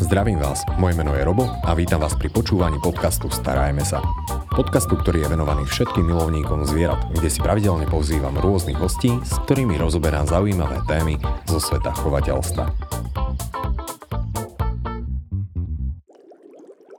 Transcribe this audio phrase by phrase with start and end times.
[0.00, 4.00] Zdravím vás, moje meno je Robo a vítam vás pri počúvaní podcastu Starajme sa.
[4.48, 9.76] Podcastu, ktorý je venovaný všetkým milovníkom zvierat, kde si pravidelne pozývam rôznych hostí, s ktorými
[9.76, 12.64] rozoberám zaujímavé témy zo sveta chovateľstva.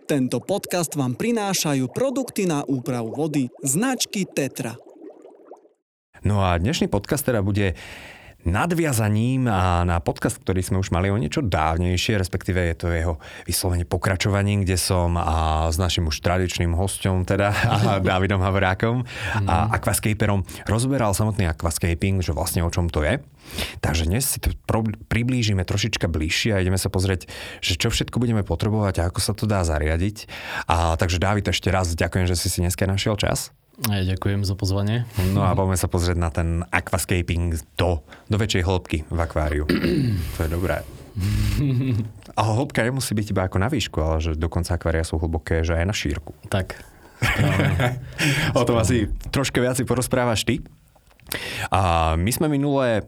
[0.06, 4.78] Tento podcast vám prinášajú produkty na úpravu vody značky Tetra.
[6.22, 7.74] No a dnešný podcast teda bude
[8.46, 13.14] nadviazaním a na podcast, ktorý sme už mali o niečo dávnejšie, respektíve je to jeho
[13.46, 17.76] vyslovene pokračovaním, kde som a s našim už tradičným hostom, teda a
[18.12, 19.48] Dávidom Havrákom mm.
[19.48, 19.70] a mhm.
[19.78, 23.22] aquascaperom rozberal samotný aquascaping, že vlastne o čom to je.
[23.82, 24.54] Takže dnes si to
[25.10, 27.28] priblížime trošička bližšie a ideme sa pozrieť,
[27.60, 30.30] že čo všetko budeme potrebovať a ako sa to dá zariadiť.
[30.70, 33.52] A takže Dávid, ešte raz ďakujem, že si si dneska našiel čas.
[33.90, 35.10] Ja ďakujem za pozvanie.
[35.34, 39.66] No a poďme sa pozrieť na ten aquascaping do, do väčšej hĺbky v akváriu.
[40.38, 40.86] to je dobré.
[42.38, 45.74] A hĺbka nemusí byť iba ako na výšku, ale že dokonca akvária sú hlboké, že
[45.82, 46.38] aj na šírku.
[46.48, 46.78] Tak.
[48.58, 50.62] o tom asi troška viac si porozprávaš ty.
[51.74, 53.06] A my sme minulé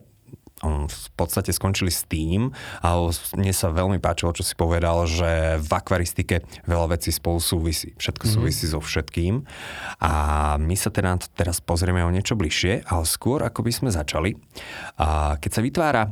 [0.63, 2.95] v podstate skončili s tým a
[3.35, 7.91] mne sa veľmi páčilo, čo si povedal, že v akvaristike veľa vecí spolu súvisí.
[7.99, 8.37] Všetko mm-hmm.
[8.39, 9.43] súvisí so všetkým.
[9.99, 10.13] A
[10.57, 14.39] my sa teda teraz pozrieme o niečo bližšie, ale skôr ako by sme začali.
[14.97, 16.03] A keď sa vytvára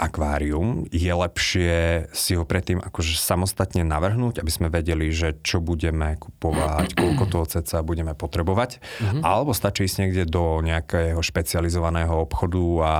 [0.00, 6.16] akvárium, je lepšie si ho predtým akože samostatne navrhnúť, aby sme vedeli, že čo budeme
[6.16, 9.20] kupovať, koľko toho ceca budeme potrebovať, mm-hmm.
[9.20, 12.94] alebo stačí ísť niekde do nejakého špecializovaného obchodu a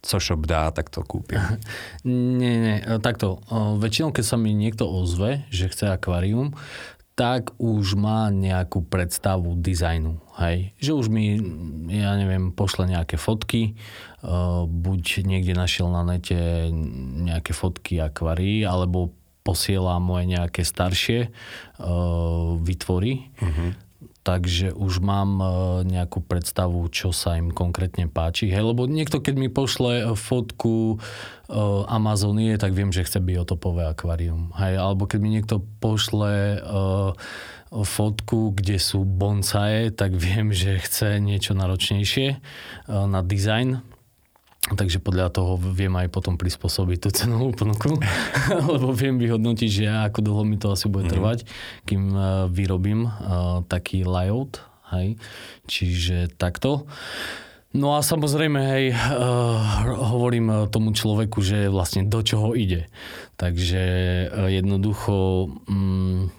[0.00, 1.40] co shop dá, tak to kúpim.
[2.40, 3.44] Nie, nie, takto.
[3.52, 6.56] Väčšinou, keď sa mi niekto ozve, že chce akvárium,
[7.20, 10.16] tak už má nejakú predstavu dizajnu.
[10.40, 10.72] Hej.
[10.80, 11.36] Že už mi,
[11.92, 13.76] ja neviem, pošle nejaké fotky,
[14.64, 16.72] buď niekde našiel na nete
[17.20, 19.12] nejaké fotky akvárií, alebo
[19.44, 21.28] posiela moje nejaké staršie
[22.64, 23.28] vytvory.
[23.36, 23.89] Uh-huh
[24.20, 25.46] takže už mám e,
[25.88, 28.52] nejakú predstavu, čo sa im konkrétne páči.
[28.52, 31.56] Hej, lebo niekto, keď mi pošle fotku e,
[31.88, 34.52] Amazonie, tak viem, že chce biotopové akvárium.
[34.60, 36.58] Hej, alebo keď mi niekto pošle e,
[37.70, 42.42] fotku, kde sú bonsaje, tak viem, že chce niečo náročnejšie
[42.90, 43.86] na design
[44.60, 47.96] Takže podľa toho viem aj potom prispôsobiť tú cenovú ponuku,
[48.76, 51.12] lebo viem vyhodnotiť, že ako dlho mi to asi bude mhm.
[51.16, 51.38] trvať,
[51.88, 52.20] kým e,
[52.52, 54.60] vyrobím uh, taký layout.
[54.92, 55.16] Hej.
[55.70, 56.84] Čiže takto.
[57.70, 62.90] No a samozrejme, hej, uh, hovorím tomu človeku, že vlastne do čoho ide.
[63.38, 63.82] Takže
[64.26, 66.34] uh, jednoducho um,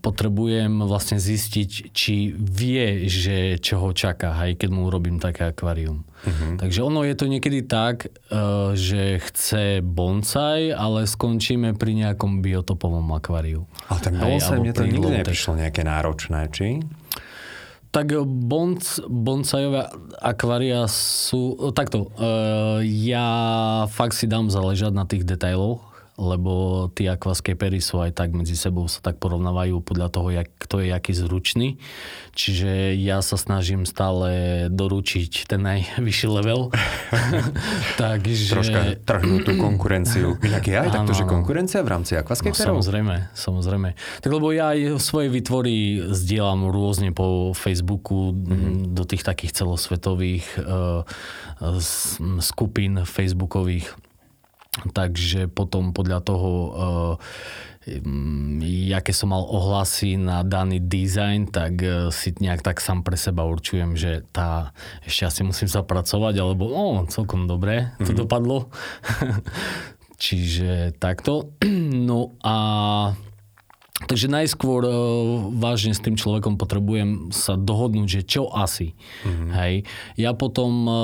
[0.00, 6.02] potrebujem vlastne zistiť, či vie, že čo ho čaká, aj keď mu urobím také akvárium.
[6.02, 6.54] Uh-huh.
[6.56, 8.08] Takže ono je to niekedy tak,
[8.72, 13.68] že chce bonsai, ale skončíme pri nejakom biotopovom akváriu.
[13.92, 16.80] Ale tak bonsai mne to nikdy neprišlo nejaké náročné, či?
[17.92, 21.60] Tak bonc, bonsajové akvária sú...
[21.76, 22.08] Takto,
[22.80, 23.28] ja
[23.92, 28.84] fakt si dám záležať na tých detailoch, lebo tí aquascapery sú aj tak medzi sebou
[28.84, 31.68] sa tak porovnávajú podľa toho, jak, kto je jaký zručný.
[32.36, 36.68] Čiže ja sa snažím stále doručiť ten najvyšší level.
[38.02, 38.52] Takže...
[38.52, 40.36] Troška trhnúť tú konkurenciu.
[40.44, 42.60] Inak je aj áno, takto, že konkurencia v rámci aquascaperov?
[42.60, 43.88] No, samozrejme, samozrejme.
[44.20, 48.92] Tak lebo ja aj svoje vytvory zdieľam rôzne po Facebooku mm-hmm.
[48.92, 51.08] do tých takých celosvetových uh,
[52.44, 54.11] skupín facebookových
[54.72, 57.14] Takže potom podľa toho, uh,
[58.64, 63.44] jaké som mal ohlasy na daný dizajn, tak uh, si nejak tak sám pre seba
[63.44, 64.72] určujem, že tá
[65.04, 68.18] ešte asi musím zapracovať, alebo oh, celkom dobre to mm.
[68.24, 68.72] dopadlo.
[70.22, 71.52] Čiže takto.
[72.02, 72.56] No a
[74.08, 74.92] Takže najskôr uh,
[75.56, 78.92] vážne s tým človekom potrebujem sa dohodnúť, že čo asi.
[79.22, 79.50] Mm-hmm.
[79.54, 79.74] Hej.
[80.18, 80.94] Ja potom uh,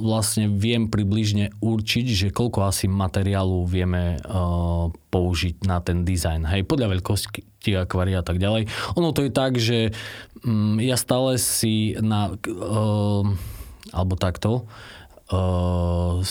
[0.00, 6.48] vlastne viem približne určiť, že koľko asi materiálu vieme uh, použiť na ten dizajn.
[6.48, 8.70] Hej, podľa veľkosti akvária a tak ďalej.
[8.94, 9.90] Ono to je tak, že
[10.46, 12.34] um, ja stále si na...
[12.46, 13.34] Uh,
[13.90, 14.64] alebo takto...
[15.26, 16.22] Uh,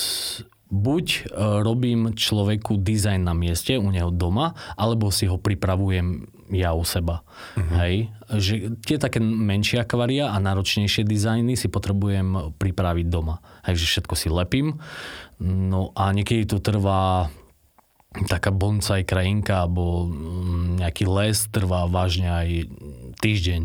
[0.76, 1.20] buď e,
[1.64, 7.26] robím človeku dizajn na mieste u neho doma, alebo si ho pripravujem ja u seba.
[7.58, 7.74] Uh-huh.
[7.82, 8.14] Hej?
[8.30, 8.54] Že
[8.86, 13.42] tie také menšie akvária a náročnejšie dizajny si potrebujem pripraviť doma.
[13.66, 14.78] Hej, že všetko si lepím.
[15.42, 17.34] No a niekedy to trvá
[18.30, 22.50] taká bonsai krajinka alebo mm, nejaký les trvá vážne aj
[23.20, 23.62] týždeň,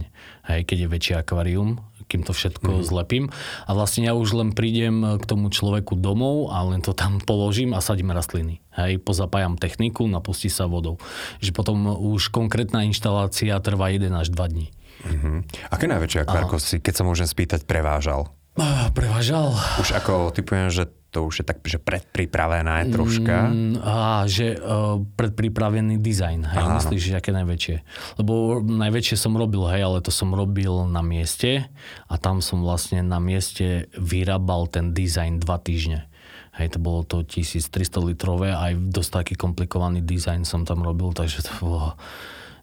[0.50, 1.78] hej, keď je väčší akvárium
[2.10, 2.84] kým to všetko mm.
[2.84, 3.24] zlepím.
[3.64, 7.70] A vlastne ja už len prídem k tomu človeku domov a len to tam položím
[7.72, 8.58] a sadím rastliny.
[8.74, 10.98] Hej, pozapájam techniku, napustí sa vodou.
[11.38, 14.66] Že potom už konkrétna inštalácia trvá 1 až 2 dní.
[15.00, 15.36] Mm-hmm.
[15.72, 18.34] Aké najväčšie akvárko si, keď sa môžem spýtať, prevážal?
[18.58, 19.54] Ah, prevážal.
[19.80, 23.50] Už ako typujem, že to už je tak, že predpripravená je troška.
[23.50, 26.78] Mm, á, že uh, predpripravený dizajn, hej, Áno.
[26.78, 27.76] myslíš, že aké najväčšie?
[28.22, 31.66] Lebo najväčšie som robil, hej, ale to som robil na mieste
[32.06, 36.06] a tam som vlastne na mieste vyrábal ten dizajn dva týždne.
[36.54, 37.70] Hej, to bolo to 1300
[38.02, 41.94] litrové, aj dosť taký komplikovaný dizajn som tam robil, takže to bolo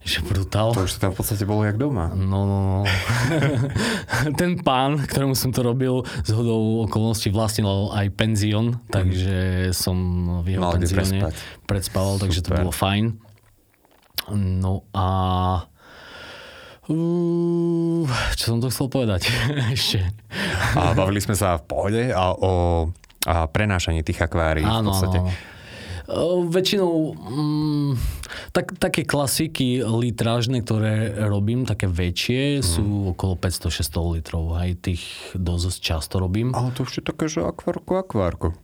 [0.07, 0.71] že brutál.
[0.71, 2.15] To už tam v podstate bolo jak doma.
[2.15, 2.75] No, no, no.
[4.39, 9.95] Ten pán, ktorému som to robil, z hodou okolností vlastnil aj penzión, takže som
[10.47, 11.35] v jeho Mal penzióne
[11.67, 13.19] predspával, takže to bolo fajn.
[14.31, 15.07] No a...
[16.87, 18.07] Uh,
[18.39, 19.27] čo som to chcel povedať
[19.75, 20.07] ešte?
[20.79, 22.51] A bavili sme sa v pohode a o
[23.27, 25.19] a prenášaní tých akvárií áno, v podstate.
[25.19, 25.31] Áno.
[26.47, 27.91] Väčšinou mm,
[28.55, 32.63] tak, také klasiky litrážne, ktoré robím, také väčšie, mm.
[32.63, 34.55] sú okolo 500-600 litrov.
[34.55, 35.03] Aj tých
[35.35, 36.55] dosť často robím.
[36.55, 38.55] Ale to už je také, že akvárko, akvárko.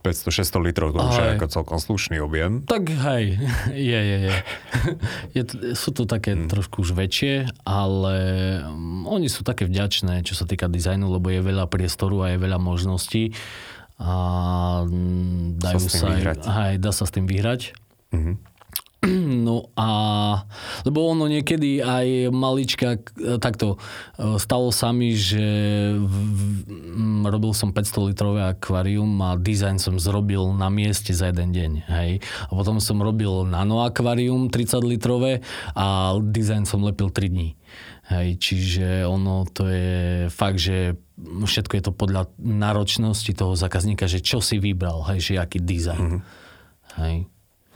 [0.00, 2.64] 500-600 litrov, to už je ako celkom slušný objem.
[2.64, 3.36] Tak hej,
[3.92, 4.34] je, je, je.
[5.36, 5.42] je
[5.76, 6.48] sú to také hmm.
[6.48, 8.16] trošku už väčšie, ale
[8.64, 12.38] um, oni sú také vďačné, čo sa týka dizajnu, lebo je veľa priestoru a je
[12.40, 13.36] veľa možností
[14.00, 14.14] a
[14.88, 17.76] mm, dajú sa, sa aj, aj, dá sa s tým vyhrať.
[18.16, 18.36] Mm-hmm.
[19.48, 19.88] No a,
[20.84, 23.00] lebo ono niekedy aj malička,
[23.40, 23.80] takto,
[24.20, 25.40] e, stalo sa mi, že
[25.96, 26.40] v, v,
[27.24, 32.20] robil som 500 litrové akvárium a dizajn som zrobil na mieste za jeden deň, hej.
[32.20, 35.40] A potom som robil nano akvárium 30 litrové
[35.72, 37.56] a dizajn som lepil 3 dní.
[38.10, 44.18] Hej, čiže ono to je fakt, že všetko je to podľa náročnosti toho zákazníka, že
[44.18, 46.02] čo si vybral, hej, že aký dizajn.
[46.02, 46.22] Mm-hmm.
[46.98, 47.16] Hej.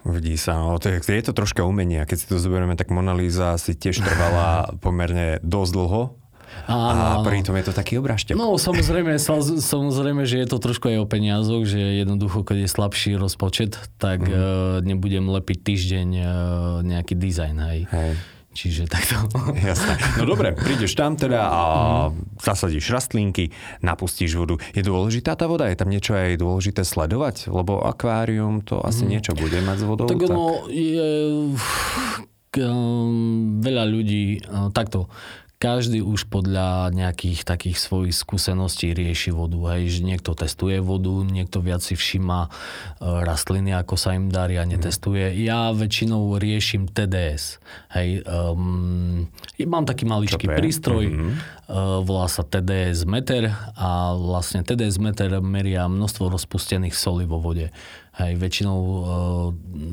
[0.04, 3.16] Vidí sa, no, to je, je to troška umenie keď si to zoberieme, tak Mona
[3.16, 6.02] Lisa si tiež trvala pomerne dosť dlho,
[6.64, 8.38] Áno, a pritom je to taký obrážťok.
[8.38, 9.18] No samozrejme,
[9.58, 14.24] samozrejme, že je to trošku aj o peniazoch, že jednoducho, keď je slabší rozpočet, tak
[14.24, 14.32] mm.
[14.32, 14.38] uh,
[14.80, 16.26] nebudem lepiť týždeň uh,
[16.86, 17.56] nejaký dizajn.
[17.58, 17.80] Hej.
[17.90, 18.12] hej.
[18.54, 19.18] Čiže takto.
[19.68, 19.98] Jasné.
[20.22, 21.62] No dobre, prídeš tam teda a
[22.38, 23.50] zasadíš rastlinky,
[23.82, 24.54] napustíš vodu.
[24.70, 25.66] Je dôležitá tá voda?
[25.66, 27.50] Je tam niečo aj dôležité sledovať?
[27.50, 29.10] Lebo akvárium to asi mm.
[29.10, 30.06] niečo bude mať s vodou.
[30.06, 30.30] Tak, tak...
[30.30, 31.08] ono je...
[32.54, 35.10] Veľa ľudí takto
[35.64, 39.56] každý už podľa nejakých takých svojich skúseností rieši vodu.
[39.72, 42.48] Hej, že niekto testuje vodu, niekto viac si všíma e,
[43.00, 45.32] rastliny, ako sa im darí a netestuje.
[45.32, 45.36] Mm.
[45.40, 47.64] Ja väčšinou riešim TDS.
[47.96, 49.24] Hej, um,
[49.64, 51.32] mám taký maličký prístroj, mm-hmm.
[51.72, 53.48] uh, volá sa TDS meter
[53.80, 57.72] a vlastne TDS meter meria množstvo rozpustených solí vo vode.
[58.20, 59.00] Hej, väčšinou uh,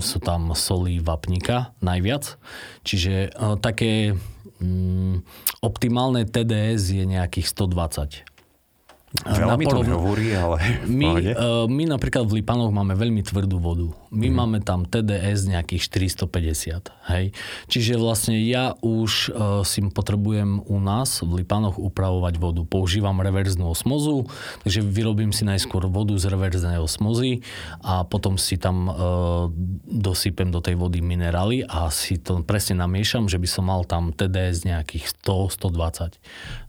[0.03, 2.35] sú tam solí vapníka najviac.
[2.83, 4.19] Čiže uh, také
[4.61, 5.25] Mm,
[5.65, 8.29] optimálne TDS je nejakých 120.
[9.25, 10.87] Veľmi to hovorí, ale...
[10.87, 13.91] My, uh, my napríklad v Lipanoch máme veľmi tvrdú vodu.
[14.11, 14.35] My mm.
[14.35, 16.91] máme tam TDS nejakých 450.
[17.15, 17.31] Hej?
[17.71, 22.61] Čiže vlastne ja už uh, si potrebujem u nás v Lipanoch upravovať vodu.
[22.67, 24.27] Používam reverznú osmozu,
[24.67, 27.39] takže vyrobím si najskôr vodu z reverznej osmozy
[27.79, 28.95] a potom si tam uh,
[29.87, 34.11] dosypem do tej vody minerály a si to presne namiešam, že by som mal tam
[34.11, 36.19] TDS nejakých 100-120.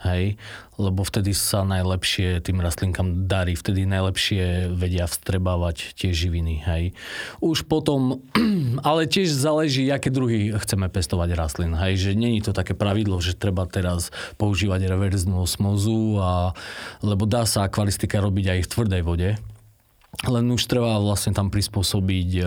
[0.06, 0.38] Hej?
[0.80, 6.64] lebo vtedy sa najlepšie tým rastlinkám darí, vtedy najlepšie vedia vstrebávať tie živiny.
[6.64, 6.96] Hej.
[7.38, 8.20] Už potom,
[8.88, 11.72] ale tiež záleží, aké druhy chceme pestovať rastlín.
[11.78, 12.10] Hej.
[12.10, 16.52] Že není to také pravidlo, že treba teraz používať reverznú osmozu, a,
[17.00, 19.30] lebo dá sa akvalistika robiť aj v tvrdej vode.
[20.28, 22.44] Len už treba vlastne tam prispôsobiť e,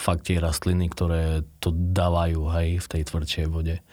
[0.00, 3.84] fakt tie rastliny, ktoré to dávajú hej, v tej tvrdšej vode.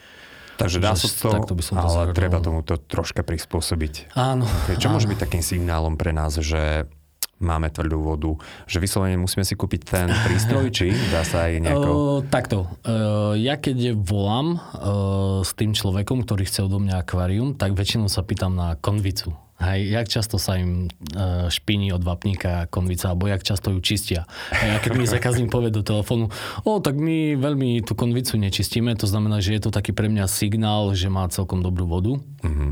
[0.58, 2.18] Takže dá sa to, by som to ale zhrnul.
[2.18, 4.10] treba tomu to troška prispôsobiť.
[4.18, 4.42] Áno.
[4.74, 4.98] Čo áno.
[4.98, 6.90] môže byť takým signálom pre nás, že
[7.38, 8.30] máme tvrdú vodu,
[8.66, 11.88] že vyslovene musíme si kúpiť ten prístroj, či dá sa aj nejako...
[11.98, 17.54] Uh, takto, uh, ja keď volám uh, s tým človekom, ktorý chce odo mňa akvárium,
[17.54, 19.34] tak väčšinou sa pýtam na konvicu.
[19.58, 24.30] Hej, jak často sa im uh, špiní od vapníka konvica, alebo jak často ju čistia.
[24.54, 26.30] A keď mi zákazník povie do telefónu,
[26.62, 30.30] o, tak my veľmi tú konvicu nečistíme, to znamená, že je to taký pre mňa
[30.30, 32.22] signál, že má celkom dobrú vodu.
[32.46, 32.70] Mm-hmm.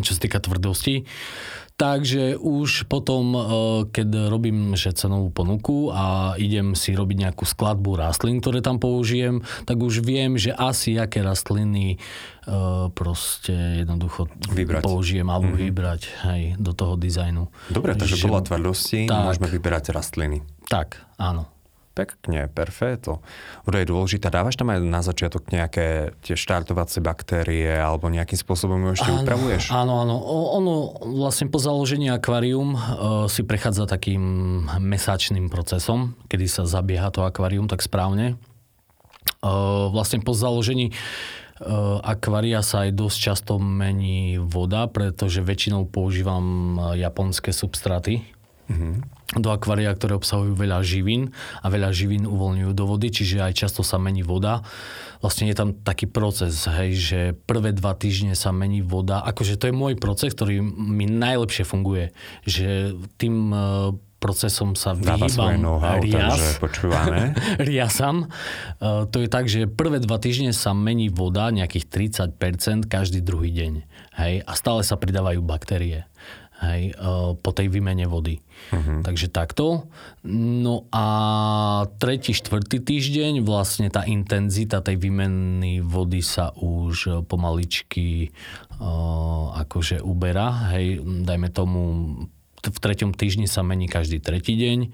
[0.00, 1.04] Čo sa týka tvrdosti
[1.76, 3.40] Takže už potom, e,
[3.92, 9.84] keď robím cenovú ponuku a idem si robiť nejakú skladbu rastlín, ktoré tam použijem, tak
[9.84, 11.96] už viem, že asi aké rastliny e,
[12.96, 14.24] proste jednoducho
[14.56, 14.88] Vybrať.
[14.88, 15.66] použijem alebo mm-hmm.
[15.68, 17.52] vybrať hej, do toho dizajnu.
[17.68, 19.24] Dobre, takže Že- podľa tvrdosti tak.
[19.28, 20.40] môžeme vyberať rastliny.
[20.72, 21.55] Tak, áno.
[21.96, 23.24] Pekne, perfetto.
[23.64, 24.28] Voda je dôležitá.
[24.28, 29.72] Dávaš tam aj na začiatok nejaké tie štartovacie baktérie alebo nejakým spôsobom ju ešte upravuješ?
[29.72, 30.20] Áno, áno.
[30.20, 30.74] O- Ono
[31.16, 32.80] vlastne po založení akvárium e,
[33.32, 34.20] si prechádza takým
[34.76, 38.36] mesačným procesom, kedy sa zabieha to akvárium tak správne.
[39.40, 39.50] E,
[39.88, 40.94] Vlastne po založení e,
[42.04, 46.44] akvária sa aj dosť často mení voda, pretože väčšinou používam
[46.92, 48.35] e, japonské substraty
[49.34, 53.82] do akvária, ktoré obsahujú veľa živín a veľa živín uvoľňujú do vody, čiže aj často
[53.82, 54.62] sa mení voda.
[55.18, 59.22] Vlastne je tam taký proces, hej, že prvé dva týždne sa mení voda.
[59.26, 62.14] Akože to je môj proces, ktorý mi najlepšie funguje.
[62.46, 63.58] Že tým e,
[64.22, 66.38] procesom sa Dáva vyhýbam know-how, rias.
[66.38, 67.20] takže počúvame.
[67.70, 68.30] riasam.
[68.78, 73.50] E, To je tak, že prvé dva týždne sa mení voda nejakých 30% každý druhý
[73.50, 73.72] deň.
[74.22, 74.34] Hej?
[74.46, 76.06] A stále sa pridávajú baktérie.
[76.56, 78.40] Hej, e, po tej výmene vody.
[78.72, 79.04] Uh-huh.
[79.04, 79.92] Takže takto.
[80.24, 81.04] No a
[82.00, 88.32] tretí, štvrtý týždeň vlastne tá intenzita tej výmeny vody sa už pomaličky
[88.80, 90.72] uh, akože uberá.
[90.72, 91.80] Hej, dajme tomu
[92.68, 94.90] v treťom týždni sa mení každý tretí deň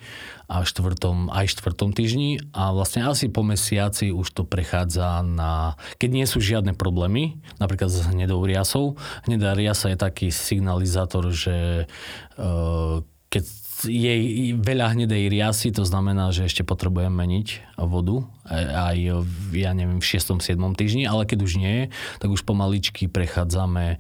[0.53, 6.11] a štvrtom, aj štvrtom týždni a vlastne asi po mesiaci už to prechádza na, keď
[6.13, 9.01] nie sú žiadne problémy, napríklad s hnedou riasou.
[9.25, 11.89] Hnedá riasa je taký signalizátor, že
[12.37, 13.01] uh,
[13.33, 14.13] keď je
[14.59, 20.07] veľa hnedej riasy, to znamená, že ešte potrebujem meniť vodu aj v, ja neviem, v
[20.07, 20.39] 6.
[20.43, 20.59] 7.
[20.75, 23.99] týždni, ale keď už nie tak už pomaličky prechádzame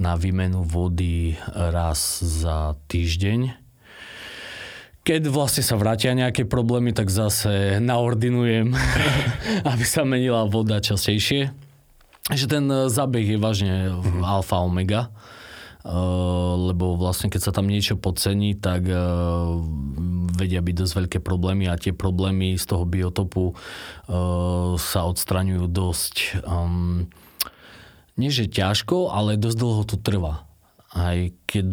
[0.00, 3.56] na výmenu vody raz za týždeň.
[5.02, 8.70] Keď vlastne sa vrátia nejaké problémy, tak zase naordinujem,
[9.72, 11.50] aby sa menila voda častejšie.
[12.30, 13.90] Že ten zábeh je vážne
[14.22, 15.10] alfa omega.
[15.82, 19.58] Uh, lebo vlastne keď sa tam niečo podcení, tak uh,
[20.38, 26.14] vedia byť dosť veľké problémy a tie problémy z toho biotopu uh, sa odstraňujú dosť
[26.46, 27.10] um,
[28.14, 30.46] nie že ťažko, ale dosť dlho to trvá.
[30.92, 31.16] Aj
[31.48, 31.68] keď,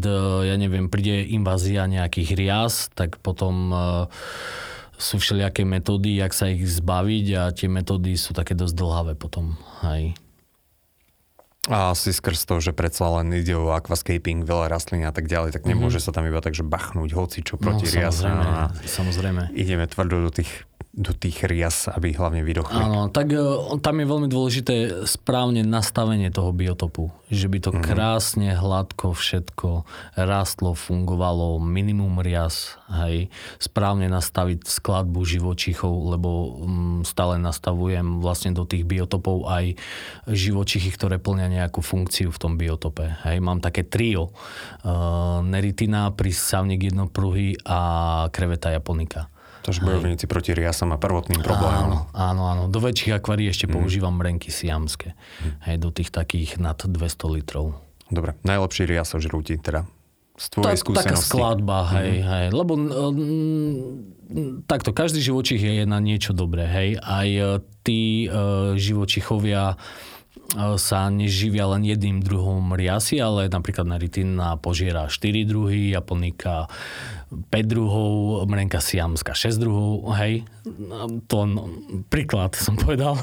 [0.48, 3.76] ja neviem, príde invázia nejakých rias, tak potom
[4.96, 9.60] sú všelijaké metódy, jak sa ich zbaviť a tie metódy sú také dosť dlhavé potom.
[9.84, 10.16] Aj.
[11.68, 15.52] A asi skrz to, že predsa len ide o aquascaping, veľa rastlín a tak ďalej,
[15.52, 19.42] tak nemôže sa tam iba tak, že bachnúť hoci čo proti no, samozrejme, a samozrejme.
[19.60, 20.64] ideme tvrdo do tých,
[20.96, 22.80] do tých rias, aby hlavne vydochli.
[22.80, 23.44] Áno, tak e,
[23.84, 27.12] tam je veľmi dôležité správne nastavenie toho biotopu.
[27.28, 29.84] Že by to krásne, hladko všetko
[30.16, 33.28] rastlo, fungovalo, minimum rias, hej.
[33.60, 36.30] Správne nastaviť skladbu živočichov, lebo
[36.64, 39.76] mm, stále nastavujem vlastne do tých biotopov aj
[40.26, 43.10] živočichy, ktoré plnia nejakú funkciu v tom biotope.
[43.26, 44.30] Hej, mám také trio.
[44.86, 47.80] Uh, neritina, prisavník jednopruhy a
[48.30, 49.34] kreveta japonika.
[49.60, 51.84] Takže bojovníci proti riasam a prvotným problémom.
[51.84, 52.64] Áno, áno, áno.
[52.72, 55.20] Do väčších akvárií ešte používam mrenky siamské.
[55.68, 57.76] Hej, do tých takých nad 200 litrov.
[58.08, 59.86] Dobre, najlepší riasožrúti, teda
[60.40, 62.46] z tvojej Tak, taká skladba, hej, hej.
[62.56, 66.90] Lebo mm, takto, každý živočich je na niečo dobré, hej.
[67.04, 68.28] Aj e, tí e,
[68.80, 69.78] živočichovia e,
[70.58, 76.66] sa neživia len jedným druhom riasy, ale napríklad naritina požiera 4 druhy, japonika
[77.30, 80.42] 5 druhov, mrenka siamska 6 druhov, hej.
[81.30, 81.70] To no,
[82.10, 83.14] príklad som povedal.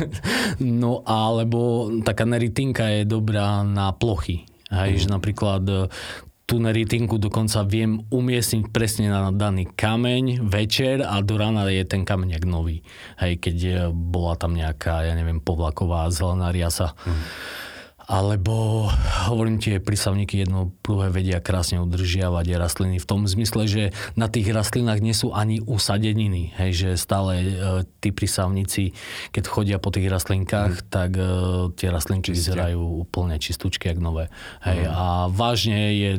[0.80, 4.48] no alebo taká neritinka je dobrá na plochy.
[4.66, 5.62] Hej, že napríklad
[6.46, 12.06] tú neritinku dokonca viem umiestniť presne na daný kameň večer a do rána je ten
[12.06, 12.86] kameň jak nový.
[13.18, 13.56] Hej, keď
[13.90, 16.94] bola tam nejaká, ja neviem, povlaková zelená riasa.
[17.02, 17.22] Mm.
[18.06, 18.86] Alebo,
[19.26, 23.82] hovorím ti, prísavníky jedno prúhe vedia krásne udržiavať rastliny v tom zmysle, že
[24.14, 26.54] na tých rastlinách nie sú ani usadeniny.
[26.54, 27.46] Hej, že stále e,
[27.98, 28.94] tí prísavníci,
[29.34, 30.86] keď chodia po tých rastlinkách, mm.
[30.86, 31.26] tak e,
[31.74, 32.54] tie rastlinky Čistia.
[32.54, 34.30] vyzerajú úplne čistúčky, jak nové.
[34.62, 34.94] Hej, mm.
[34.94, 36.10] A vážne je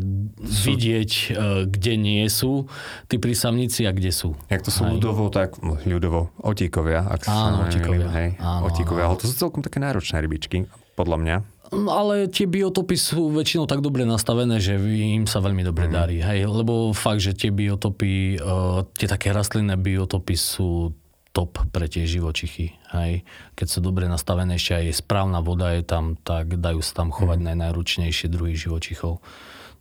[0.43, 1.27] vidieť, e,
[1.71, 2.67] kde nie sú
[3.07, 4.35] tí prísavníci a kde sú.
[4.51, 4.99] Jak to sú Hej.
[4.99, 7.07] ľudovo, tak ľudovo, otíkovia.
[7.07, 8.11] Ak sa Áno, otíkovia.
[8.11, 9.15] Hej, Áno, otíkovia, áno.
[9.15, 10.67] ale to sú celkom také náročné rybičky,
[10.97, 11.35] podľa mňa.
[11.71, 15.93] No, Ale tie biotopy sú väčšinou tak dobre nastavené, že im sa veľmi dobre mm.
[15.93, 16.17] darí.
[16.23, 16.47] Hej?
[16.47, 20.95] Lebo fakt, že tie biotopy, uh, tie také rastlinné biotopy sú
[21.35, 22.73] top pre tie živočichy.
[22.95, 23.21] Hej?
[23.53, 27.37] Keď sú dobre nastavené, ešte aj správna voda je tam, tak dajú sa tam chovať
[27.43, 27.45] mm.
[27.53, 29.19] najnáročnejšie druhy živočichov.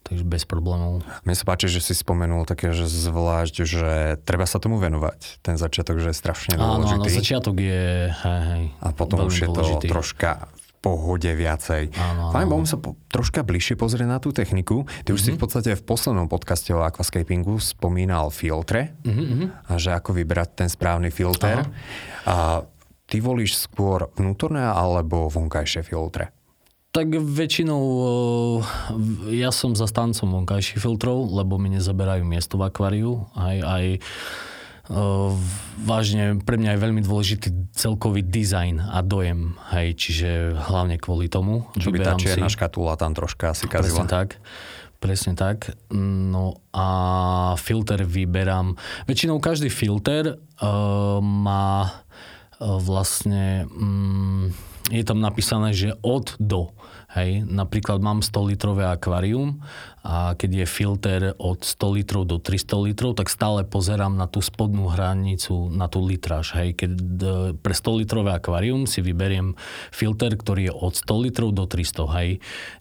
[0.07, 1.03] takže bez problémov.
[1.27, 5.43] Mne sa páči, že si spomenul také, že zvlášť, že treba sa tomu venovať.
[5.43, 7.09] Ten začiatok, že je strašne Áno, dôležitý.
[7.11, 9.87] áno, začiatok je, hej, hej, A potom už je to dôležitý.
[9.91, 11.91] troška v pohode viacej.
[11.99, 14.87] Áno, Fajn, bolo sa po, troška bližšie pozrieť na tú techniku.
[15.03, 15.35] Ty už mm-hmm.
[15.35, 19.67] si v podstate v poslednom podcaste o aquascapingu spomínal filtre mm-hmm.
[19.67, 21.67] a že ako vybrať ten správny filter.
[22.23, 22.63] A
[23.11, 26.31] ty volíš skôr vnútorné alebo vonkajšie filtre?
[26.95, 33.27] Tak väčšinou eh, ja som zastancom vonkajších filtrov, lebo mi nezaberajú miesto v akváriu.
[33.35, 33.85] Aj, aj
[35.83, 39.59] vážne pre mňa je veľmi dôležitý celkový dizajn a dojem.
[39.75, 41.67] Hej, čiže hlavne kvôli tomu.
[41.75, 44.07] Čo by tá čierna škatula tam troška asi Presne kazila.
[44.07, 44.39] tak.
[44.97, 45.77] Presne tak.
[45.93, 46.89] No a
[47.61, 48.81] filter vyberám.
[49.05, 53.69] Väčšinou každý filter uh, má uh, vlastne...
[53.71, 54.55] Um,
[54.87, 56.71] je tam napísané, že od do.
[57.17, 59.65] Hej, napríklad mám 100 litrové akvárium
[60.05, 64.45] a keď je filter od 100 litrov do 300 litrov, tak stále pozerám na tú
[64.45, 66.53] spodnú hranicu, na tú litráž.
[66.53, 69.57] Hej, keď e, pre 100 litrové akvárium si vyberiem
[69.89, 72.17] filter, ktorý je od 100 litrov do 300.
[72.21, 72.31] Hej,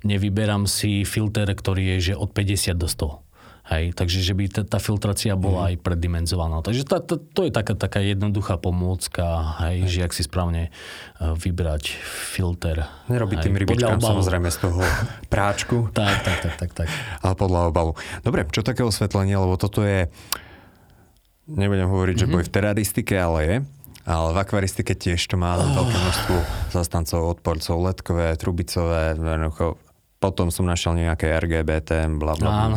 [0.03, 3.24] nevyberám si filter, ktorý je že od 50 do 100.
[3.65, 6.61] Hej, takže že by tá, tá filtrácia bola aj preddimenzovaná.
[6.61, 9.25] Takže tá, tá, to je taká, taká jednoduchá pomôcka,
[9.65, 10.69] hej, že ak si správne
[11.17, 11.97] uh, vybrať
[12.29, 12.85] filter.
[13.09, 14.85] Nerobiť hej, tým rybičkám samozrejme z toho
[15.33, 16.87] práčku, Tak, tak, tak, tak, tak.
[17.19, 17.97] ale podľa obalu.
[18.21, 20.13] Dobre, čo také osvetlenie, lebo toto je,
[21.47, 22.21] nebudem hovoriť, Mhm.
[22.21, 23.55] že boj v teradistike, ale je.
[24.05, 25.65] Ale v akvaristike tiež to má Oh.
[25.65, 26.35] veľké množstvo
[26.69, 29.81] zastancov, odporcov, letkové, trubicové, jednoducho
[30.25, 32.75] potom som našiel nejaké RGBT, bla bla Áno.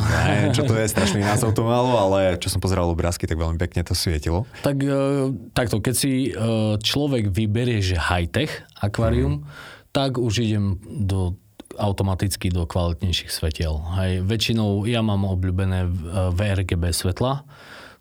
[0.52, 3.80] čo to je, strašný názov to malo, ale čo som pozeral obrázky, tak veľmi pekne
[3.88, 4.44] to svietilo.
[4.60, 9.48] Tak uh, takto, keď si uh, človek vyberie, že high-tech akvárium,
[9.96, 11.40] tak už idem do
[11.80, 13.80] automaticky do kvalitnejších svetiel.
[13.96, 14.28] Hej.
[14.28, 15.90] Väčšinou ja mám obľúbené uh,
[16.36, 17.48] VRGB svetla.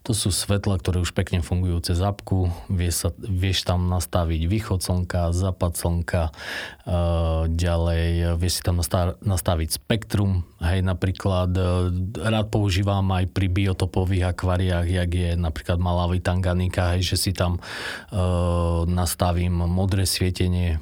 [0.08, 2.48] To sú svetla, ktoré už pekne fungujú cez apku.
[2.72, 8.80] Vieš, sa, vieš tam nastaviť východ slnka, západ slnka, uh, ďalej uh, vieš si tam
[8.80, 10.48] nasta- nastaviť spektrum.
[10.64, 11.92] Hej, napríklad uh,
[12.24, 17.60] rád používam aj pri biotopových akváriách, jak je napríklad malá Tanganika, hej, že si tam
[17.60, 20.80] uh, nastavím modré svietenie,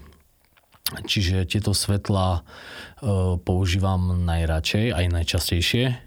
[0.87, 6.06] Čiže tieto svetlá uh, používam najradšej, aj najčastejšie.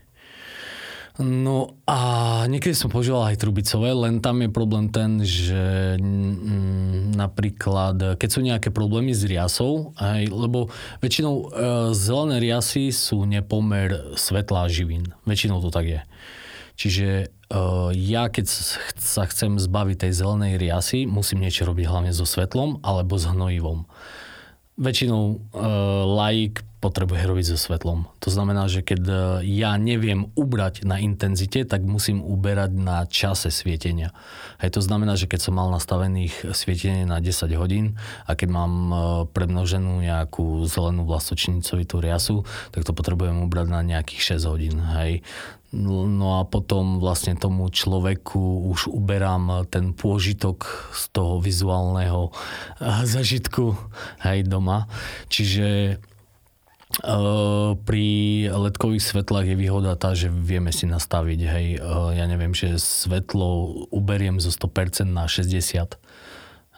[1.19, 1.99] No a
[2.47, 8.39] niekedy som používal aj trubicové, len tam je problém ten, že mm, napríklad, keď sú
[8.39, 10.71] nejaké problémy s riasou, aj, lebo
[11.03, 11.45] väčšinou e,
[11.91, 15.11] zelené riasy sú nepomer svetla živín.
[15.27, 16.01] Väčšinou to tak je.
[16.79, 17.27] Čiže e,
[17.99, 18.45] ja, keď
[18.95, 23.83] sa chcem zbaviť tej zelenej riasy, musím niečo robiť hlavne so svetlom alebo s hnojivom
[24.79, 25.37] väčšinou e,
[26.07, 28.07] laik potrebuje robiť so svetlom.
[28.23, 29.15] To znamená, že keď e,
[29.51, 34.15] ja neviem ubrať na intenzite, tak musím uberať na čase svietenia.
[34.63, 38.73] Hej, to znamená, že keď som mal nastavených svietenie na 10 hodín a keď mám
[38.73, 38.95] e,
[39.27, 44.79] premnoženú nejakú zelenú vlastočnicovitú riasu, tak to potrebujem ubrať na nejakých 6 hodín.
[44.79, 45.21] Hej.
[45.69, 50.65] No a potom vlastne tomu človeku už uberám ten pôžitok
[50.97, 53.77] z toho vizuálneho eh, zažitku
[54.25, 54.89] hej, doma.
[55.29, 56.01] Čiže
[57.85, 58.07] pri
[58.49, 63.85] ledkových svetlách je výhoda tá, že vieme si nastaviť, hej, uh, ja neviem, že svetlo
[63.93, 66.01] uberiem zo 100% na 60%.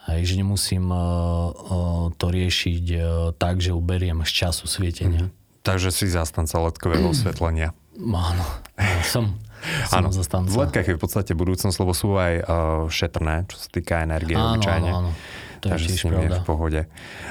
[0.02, 2.84] Hej, že nemusím uh, to riešiť
[3.38, 5.30] tak, že uberiem z času svietenia.
[5.62, 7.70] Takže si zastanca ledkového osvetlenia.
[8.02, 8.42] Áno,
[9.06, 9.38] som,
[9.96, 12.44] Áno, v ledkách je v podstate budúcnosť, lebo sú aj uh,
[12.90, 14.90] šetrné, čo sa týka energie Áno, obyčajne.
[14.90, 15.10] áno, áno.
[15.62, 16.80] To je Takže tiež s nimi je v pohode.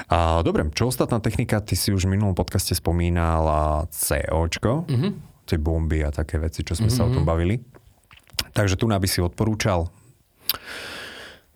[0.08, 1.60] A, dobre, čo ostatná technika?
[1.60, 5.08] Ty si už v minulom podcaste spomínal a COčko, Mhm.
[5.44, 7.60] tie bomby a také veci, čo sme sa o tom bavili.
[8.56, 9.92] Takže tu by si odporúčal.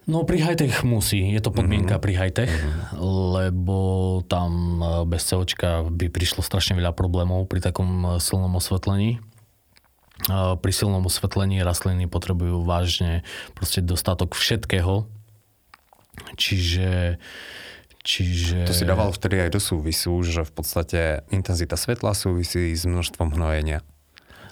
[0.07, 2.53] No pri high-tech musí, je to podmienka pri high-tech,
[3.03, 3.79] lebo
[4.31, 9.19] tam e, bez COčka by prišlo strašne veľa problémov pri takom e, silnom osvetlení.
[9.19, 9.21] E,
[10.63, 13.27] Pri silnom osvetlení rastliny potrebujú vážne
[13.59, 15.11] proste dostatok všetkého.
[16.37, 17.21] Čiže...
[18.07, 18.71] Čiže...
[18.71, 23.35] To si dával vtedy aj do súvisu, že v podstate intenzita svetla súvisí s množstvom
[23.35, 23.83] hnojenia.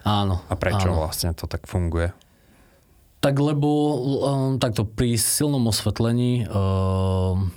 [0.03, 0.43] Áno.
[0.51, 1.07] A prečo áno.
[1.07, 2.11] vlastne to tak funguje?
[3.23, 7.55] Tak lebo um, takto pri silnom osvetlení um,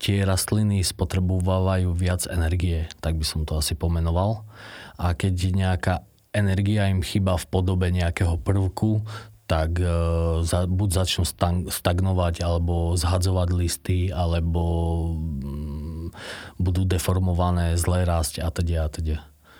[0.00, 4.48] tie rastliny spotrebovávajú viac energie, tak by som to asi pomenoval.
[4.96, 5.94] A keď nejaká
[6.32, 9.04] energia im chýba v podobe nejakého prvku,
[9.48, 11.24] tak uh, za, buď začnú
[11.72, 14.62] stagnovať, alebo zhadzovať listy, alebo
[15.16, 16.12] um,
[16.60, 19.16] budú deformované, zlé rásť a teda a teda.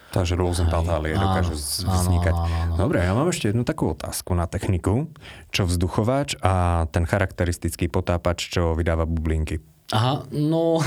[0.08, 2.32] Takže rôzne patálie dokážu vznikať.
[2.32, 2.74] áno, áno, áno.
[2.80, 5.12] Dobre, ja mám ešte jednu takú otázku na techniku.
[5.52, 9.60] Čo vzduchovač a ten charakteristický potápač, čo vydáva bublinky?
[9.88, 10.84] Aha, no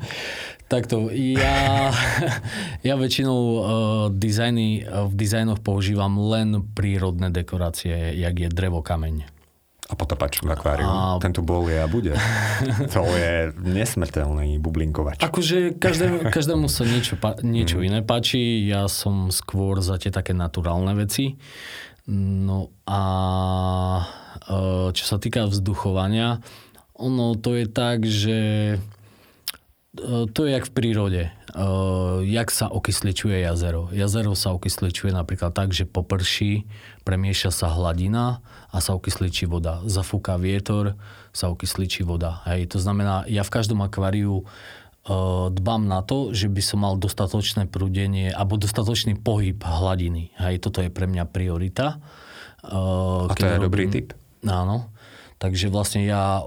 [0.66, 1.90] takto, ja,
[2.86, 3.62] ja väčšinou uh,
[4.08, 9.28] dizajny, uh, v dizajnoch používam len prírodné dekorácie, jak je drevo, kameň.
[9.84, 10.88] A potápač v akváriu.
[10.88, 12.16] A- Ten tu bol je a bude.
[12.94, 15.20] to je nesmrteľný bublinkovač.
[15.20, 17.84] Akože každému, každému sa niečo, niečo Mhm.
[17.84, 21.36] iné páči, ja som skôr za tie také naturálne veci.
[22.06, 23.00] No a
[24.40, 24.52] e,
[24.92, 26.40] čo sa týka vzduchovania,
[26.94, 28.38] ono to je tak, že
[30.34, 31.22] to je jak v prírode.
[31.30, 31.32] E,
[32.26, 33.88] Jak sa okysličuje jazero.
[33.94, 36.66] Jazero sa okysličuje napríklad tak, že poprší,
[37.06, 38.42] premieša sa hladina
[38.74, 39.78] a sa okysličí voda.
[39.86, 40.98] Zafúka vietor,
[41.30, 42.42] sa okysličí voda.
[42.50, 44.44] Hej, to znamená, ja v každom akváriu e,
[45.54, 50.34] dbám na to, že by som mal dostatočné prúdenie alebo dostatočný pohyb hladiny.
[50.42, 52.02] Hej, toto je pre mňa priorita.
[52.64, 54.16] A to je dobrý tip.
[54.42, 54.93] Áno.
[55.44, 56.42] Takže vlastne ja e,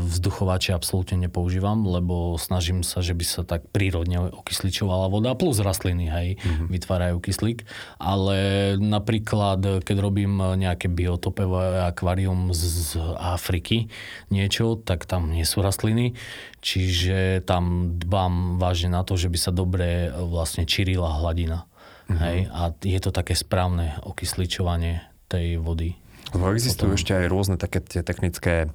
[0.00, 6.08] vzduchovače absolútne nepoužívam, lebo snažím sa, že by sa tak prírodne okysličovala voda, plus rastliny,
[6.08, 6.72] hej, mm-hmm.
[6.72, 7.68] vytvárajú kyslík.
[8.00, 8.38] Ale
[8.80, 13.92] napríklad, keď robím nejaké biotopové akvárium z, Afriky,
[14.32, 16.16] niečo, tak tam nie sú rastliny,
[16.64, 21.68] čiže tam dbám vážne na to, že by sa dobre e, vlastne čirila hladina.
[22.08, 22.16] Mm-hmm.
[22.24, 26.00] Hej, a je to také správne okysličovanie tej vody.
[26.34, 28.70] Lebo existujú ešte aj rôzne také tie technické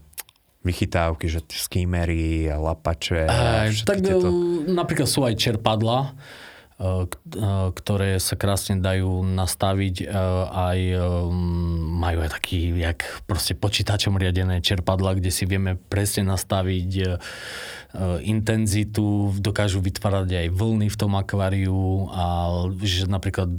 [0.65, 3.29] vychytávky, že tie skýmery, lapače.
[3.29, 4.27] a všetky tak tieto...
[4.33, 6.17] e, napríklad sú aj čerpadla,
[7.71, 10.05] ktoré sa krásne dajú nastaviť e,
[10.51, 10.99] aj e,
[11.95, 16.91] majú aj taký, jak proste počítačom riadené čerpadla, kde si vieme presne nastaviť
[18.27, 22.25] intenzitu, dokážu vytvárať aj vlny v tom akváriu a
[22.83, 23.55] že napríklad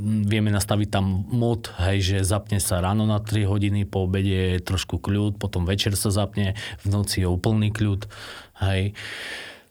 [0.00, 4.64] vieme nastaviť tam mod, hej, že zapne sa ráno na 3 hodiny, po obede je
[4.64, 8.06] trošku kľud, potom večer sa zapne, v noci je úplný kľud,
[8.64, 8.96] hej.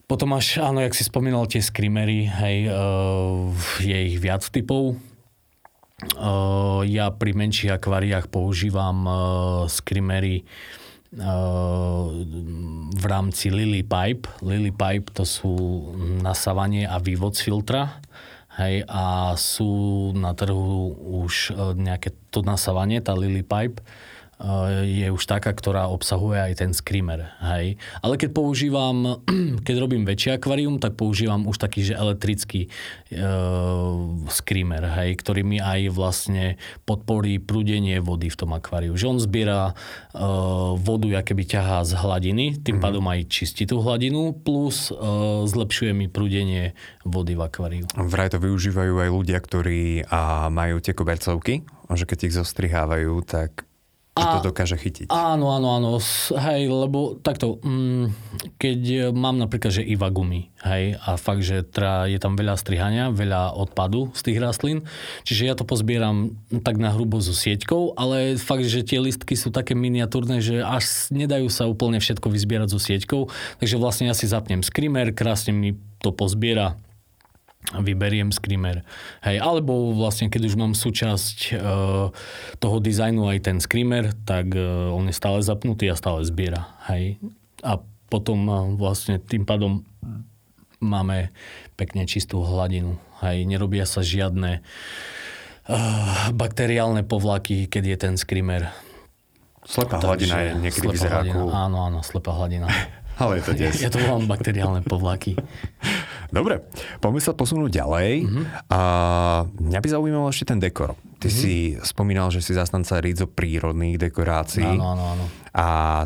[0.10, 4.98] Potom máš, áno, jak si spomínal, tie skrimery, hej, uh, je ich viac typov.
[6.18, 9.22] Uh, ja pri menších akváriách používam uh,
[9.70, 10.42] skrimery
[11.14, 12.10] uh,
[12.90, 14.26] v rámci Lily Pipe.
[14.42, 15.54] Lily Pipe to sú
[16.26, 18.02] nasávanie a vývod z filtra.
[18.58, 20.90] Hej, a sú na trhu
[21.22, 23.86] už nejaké to nasávanie, tá Lily Pipe
[24.88, 27.36] je už taká, ktorá obsahuje aj ten screamer.
[27.44, 27.76] Hej.
[28.00, 29.20] Ale keď používam,
[29.68, 32.72] keď robím väčšie akvárium, tak používam už taký, že elektrický
[33.20, 34.00] uh,
[34.32, 36.56] screamer, hej, ktorý mi aj vlastne
[36.88, 38.96] podporí prúdenie vody v tom akváriu.
[38.96, 42.84] Že on zbiera uh, vodu, aké by ťahá z hladiny, tým mm-hmm.
[42.84, 46.72] pádom aj čistí tú hladinu, plus uh, zlepšuje mi prúdenie
[47.04, 47.86] vody v akváriu.
[47.92, 53.69] Vraj to využívajú aj ľudia, ktorí a, majú tie kobercovky, že keď ich zostrihávajú, tak
[54.22, 55.08] A- to dokáže chytiť.
[55.10, 55.90] Áno, áno, áno.
[56.36, 58.06] Hej, lebo takto, mm,
[58.60, 63.16] keď mám napríklad, že iba gumy, hej, a fakt, že tra, je tam veľa strihania,
[63.16, 64.84] veľa odpadu z tých rastlín,
[65.24, 69.50] čiže ja to pozbieram tak na hrubo so sieťkou, ale fakt, že tie listky sú
[69.50, 73.22] také miniatúrne, že až nedajú sa úplne všetko vyzbierať so sieťkou,
[73.64, 76.76] takže vlastne ja si zapnem screamer, krásne mi to pozbiera
[77.70, 78.82] vyberiem screamer.
[79.22, 81.56] Hej, alebo vlastne, keď už mám súčasť e,
[82.58, 86.74] toho dizajnu aj ten screamer, tak e, on je stále zapnutý a stále zbiera.
[86.90, 87.22] Hej.
[87.62, 87.78] A
[88.10, 89.86] potom e, vlastne tým pádom
[90.82, 91.30] máme
[91.78, 92.98] pekne čistú hladinu.
[93.22, 94.64] Hej, nerobia sa žiadne
[95.68, 95.78] e,
[96.34, 98.72] bakteriálne povlaky, keď je ten screamer.
[99.68, 101.22] Slepá hladina je niekedy vyzerá.
[101.54, 102.66] Áno, áno, slepá hladina.
[103.22, 103.76] Ale je to des.
[103.84, 105.36] Ja to volám bakteriálne povlaky.
[106.30, 106.62] Dobre,
[107.02, 108.12] poďme sa posunúť ďalej.
[108.26, 108.42] Mhm.
[108.70, 108.80] A
[109.50, 110.94] mňa by zaujímal ešte ten dekor.
[111.20, 114.64] Ty si spomínal, že si zastanca rídzo prírodných dekorácií.
[114.64, 115.26] Áno, áno, áno.
[115.52, 115.66] A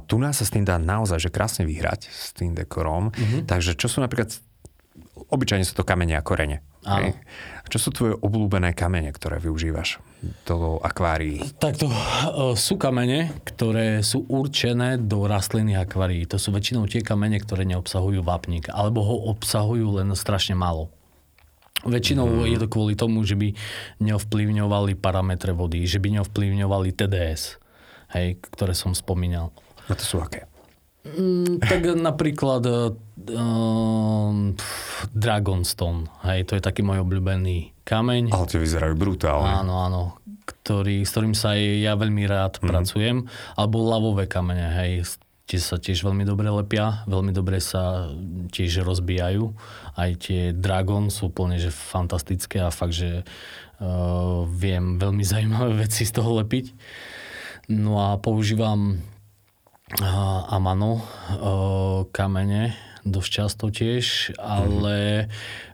[0.09, 3.13] tu nás sa s tým dá naozaj že krásne vyhrať s tým dekorom.
[3.13, 3.45] Mhm.
[3.45, 4.33] Takže čo sú napríklad,
[5.29, 6.65] obyčajne sú to kamene a korene.
[6.83, 7.15] Áno.
[7.71, 9.97] Čo sú tvoje obľúbené kamene, ktoré využívaš
[10.45, 11.41] do akvárií?
[11.57, 11.95] Takto e,
[12.59, 16.27] sú kamene, ktoré sú určené do rastlinných akvárií.
[16.29, 20.91] To sú väčšinou tie kamene, ktoré neobsahujú vápnik, alebo ho obsahujú len strašne málo.
[21.83, 22.47] Väčšinou Mhm.
[22.55, 23.51] je to kvôli tomu, že by
[23.99, 27.59] neovplyvňovali parametre vody, že by neovplyvňovali TDS,
[28.15, 29.51] hej, ktoré som spomínal.
[29.91, 30.47] A to sú aké?
[31.03, 32.63] Mm, tak napríklad
[33.35, 38.31] um, pff, Dragonstone, hej, to je taký môj obľúbený kameň.
[38.31, 39.51] Ale tie vyzerajú brutálne.
[39.51, 40.01] Áno, áno.
[40.47, 42.67] Ktorý, s ktorým sa aj ja veľmi rád mm.
[42.71, 43.17] pracujem.
[43.59, 45.19] Alebo lavové kamene, hej.
[45.43, 48.07] tie sa tiež veľmi dobre lepia, veľmi dobre sa
[48.55, 49.51] tiež rozbijajú.
[49.99, 53.27] Aj tie Dragon sú úplne že fantastické a fakt, že
[53.83, 56.71] uh, viem veľmi zaujímavé veci z toho lepiť.
[57.67, 59.03] No a používam
[60.49, 65.27] Amano uh, kamene dosť často tiež, ale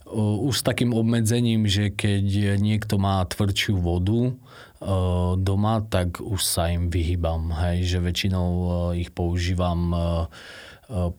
[0.10, 4.36] uh, už s takým obmedzením, že keď niekto má tvrdšiu vodu,
[5.36, 7.52] doma, tak už sa im vyhýbam.
[7.52, 8.48] Hej, že väčšinou
[8.96, 9.92] ich používam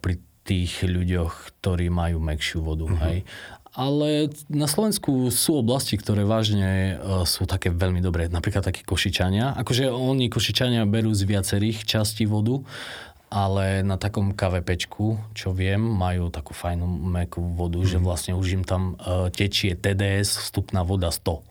[0.00, 0.16] pri
[0.48, 2.88] tých ľuďoch, ktorí majú mekšiu vodu.
[2.88, 3.04] Uh-huh.
[3.04, 3.28] Hej.
[3.70, 8.26] Ale na Slovensku sú oblasti, ktoré vážne uh, sú také veľmi dobré.
[8.26, 9.54] Napríklad takí košičania.
[9.54, 12.66] Akože oni košičania berú z viacerých častí vodu,
[13.30, 16.82] ale na takom KVPčku, čo viem, majú takú fajnú
[17.14, 17.86] mekú vodu, mm.
[17.86, 21.49] že vlastne už im tam uh, tečie TDS, vstupná voda 100.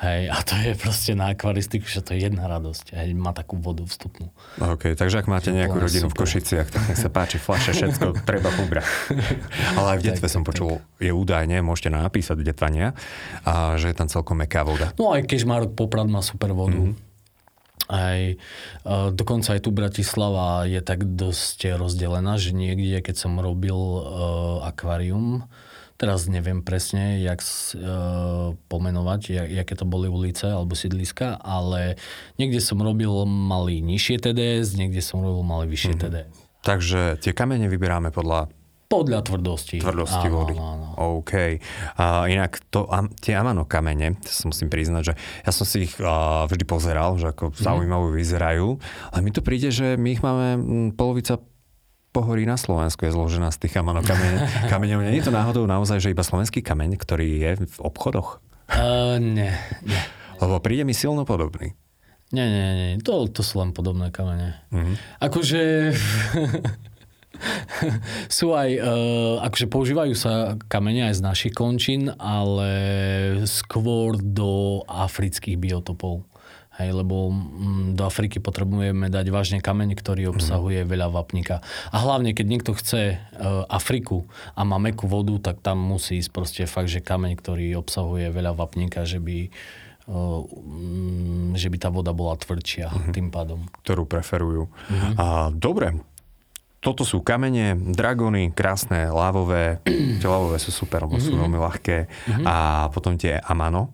[0.00, 2.96] Hej, a to je proste na akvaristiku, že to je jedna radosť.
[2.96, 4.32] Hej, má takú vodu vstupnú.
[4.56, 6.16] OK, takže ak máte nejakú rodinu super.
[6.16, 8.88] v Košiciach, tak nech sa páči, fľaše, všetko treba pobrať.
[9.76, 11.04] Ale aj v detve tak, som tak, počul, tak.
[11.04, 12.96] je údajne, môžete napísať detvania,
[13.44, 14.96] a že je tam celkom meká voda.
[14.96, 16.80] No aj Kežmarok Poprad má super vodu.
[16.80, 17.08] Mm-hmm.
[17.92, 18.20] Aj,
[18.88, 24.64] uh, dokonca aj tu Bratislava je tak dosť rozdelená, že niekde, keď som robil uh,
[24.64, 25.44] akvárium,
[26.00, 32.00] Teraz neviem presne, jak uh, pomenovať, jak, jaké to boli ulice alebo sídliska, ale
[32.40, 36.24] niekde som robil mali nižšie TDS, niekde som robil mali vyššie mm-hmm.
[36.24, 36.36] TDS.
[36.64, 38.48] Takže tie kamene vyberáme podľa
[38.90, 39.78] podľa tvrdosti.
[39.78, 40.54] Tvrdosti áno, vody.
[40.58, 40.66] Áno,
[40.98, 41.22] áno.
[41.22, 41.62] OK.
[41.94, 45.14] A inak to, a, tie amano kamene, to si musím priznať, že
[45.46, 47.62] ja som si ich a, vždy pozeral, že ako mm-hmm.
[47.62, 48.82] zaujímavé vyzerajú,
[49.14, 50.46] ale mi to príde, že my ich máme
[50.98, 51.38] polovica
[52.10, 54.02] pohorí na Slovensku je zložená z tých amano
[54.70, 55.06] kameňov.
[55.06, 58.42] Nie je to náhodou naozaj, že iba slovenský kameň, ktorý je v obchodoch?
[58.70, 59.50] Uh, nie,
[59.82, 60.02] nie.
[60.38, 61.74] Lebo príde mi silno podobný.
[62.30, 62.90] Nie, nie, nie.
[63.02, 64.62] To, to sú len podobné kamene.
[64.70, 64.94] Uh-huh.
[65.18, 65.90] Akože...
[68.28, 72.70] sú aj, uh, akože používajú sa kamene aj z našich končín, ale
[73.48, 76.29] skôr do afrických biotopov.
[76.80, 81.60] Hej, lebo mm, do Afriky potrebujeme dať vážne kameň, ktorý obsahuje veľa vapníka.
[81.92, 84.24] A hlavne, keď niekto chce uh, Afriku
[84.56, 88.56] a má mekú vodu, tak tam musí ísť proste fakt, že kameň, ktorý obsahuje veľa
[88.56, 89.52] vapníka, že by
[90.08, 90.40] uh,
[91.54, 93.12] že by tá voda bola tvrdšia uh-huh.
[93.12, 93.68] tým pádom.
[93.84, 94.72] Ktorú preferujú.
[94.72, 95.12] Uh-huh.
[95.20, 96.00] A, dobre,
[96.80, 99.84] toto sú kamene, dragony, krásne, lávové.
[100.20, 102.08] Tie lávové sú super, lebo sú veľmi ľahké.
[102.08, 102.44] Uh-huh.
[102.48, 102.56] A
[102.88, 103.92] potom tie amano,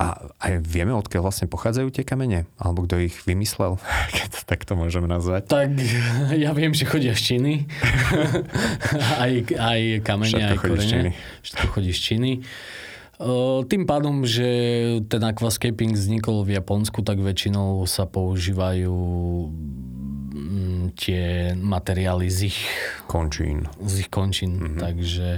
[0.00, 2.48] a aj vieme, odkiaľ vlastne pochádzajú tie kamene?
[2.56, 3.76] Alebo kto ich vymyslel?
[4.16, 5.52] Keď to takto môžeme nazvať.
[5.52, 5.76] Tak
[6.44, 7.68] ja viem, že chodia z Číny.
[9.24, 11.12] aj, aj kamene, Všetko aj korene.
[11.44, 12.32] Všetko chodí z Číny.
[13.68, 14.48] Tým pádom, že
[15.04, 18.96] ten aquascaping vznikol v Japonsku, tak väčšinou sa používajú
[20.32, 22.64] mm, tie materiály z ich
[23.04, 23.68] končín.
[23.84, 24.80] Z ich končín, mm-hmm.
[24.80, 25.28] takže...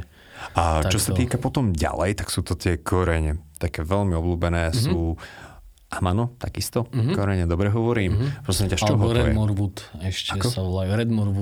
[0.59, 4.83] A čo sa týka potom ďalej, tak sú to tie korene také veľmi obľúbené mm-hmm.
[4.83, 5.15] sú
[5.93, 7.13] Amano, takisto, mm-hmm.
[7.13, 8.17] korene, dobre hovorím.
[8.17, 8.49] Mm-hmm.
[8.49, 9.55] Prosím ťa, z čoho Alebo Redmore
[10.09, 10.49] ešte Ako?
[10.49, 10.89] sa volajú.
[10.97, 11.33] Redmore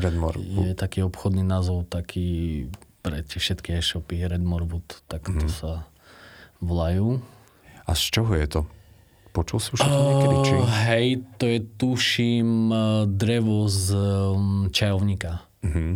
[0.00, 2.64] Redmore Je taký obchodný názov, taký
[3.04, 4.64] pre tie všetky e-shopy, Redmore
[5.04, 5.40] tak mm-hmm.
[5.44, 5.52] to mhm.
[5.52, 5.72] sa
[6.64, 7.20] volajú.
[7.84, 8.60] A z čoho je to?
[9.30, 10.36] Počul si už to niekedy?
[10.42, 10.54] Či...
[10.90, 11.06] hej,
[11.38, 12.72] to je tuším
[13.14, 15.49] drevo z um, čajovníka.
[15.60, 15.92] Mm-hmm.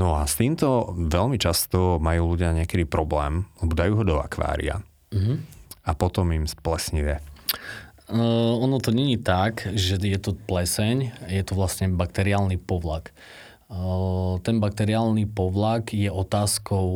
[0.00, 4.80] No a s týmto veľmi často majú ľudia niekedy problém, lebo dajú ho do akvária
[5.12, 5.36] mm-hmm.
[5.84, 7.20] a potom im splesnivé.
[8.06, 13.10] Uh, ono to není tak, že je to pleseň, je to vlastne bakteriálny povlak.
[14.46, 16.86] Ten bakteriálny povlak je otázkou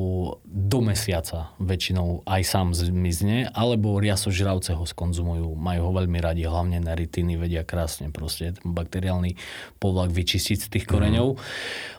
[0.47, 5.59] do mesiaca väčšinou aj sám zmizne, alebo riasožravce ho skonzumujú.
[5.59, 9.35] Majú ho veľmi radi, hlavne neritiny vedia krásne proste ten bakteriálny
[9.83, 11.35] povlak vyčistiť z tých koreňov.
[11.35, 11.41] Mm.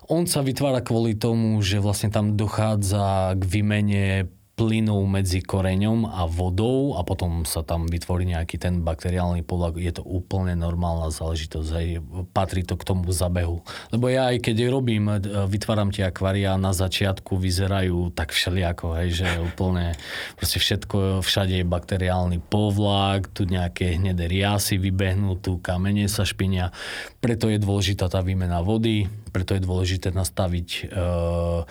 [0.08, 4.32] On sa vytvára kvôli tomu, že vlastne tam dochádza k výmene
[4.62, 9.82] plynov medzi koreňom a vodou a potom sa tam vytvorí nejaký ten bakteriálny povlak.
[9.82, 11.70] Je to úplne normálna záležitosť.
[11.82, 12.06] Hej.
[12.30, 13.66] Patrí to k tomu zabehu.
[13.90, 15.18] Lebo ja aj keď robím, e,
[15.50, 19.98] vytváram tie akvária na začiatku vyzerajú tak všelijako, hej, že úplne
[20.38, 26.70] proste všetko, všade je bakteriálny povlak, tu nejaké hnedé riasy vybehnú, tu kamene sa špinia.
[27.18, 31.66] Preto je dôležitá tá výmena vody, preto je dôležité nastaviť uh,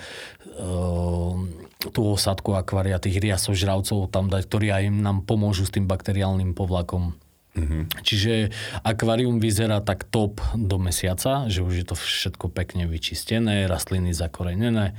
[0.59, 6.53] uh, tú osadku akvária, tých riasožravcov tam dať, ktorí aj nám pomôžu s tým bakteriálnym
[6.53, 7.17] povlakom.
[7.51, 7.83] Mm-hmm.
[8.07, 8.47] Čiže
[8.79, 14.95] akvárium vyzerá tak top do mesiaca, že už je to všetko pekne vyčistené, rastliny zakorenené.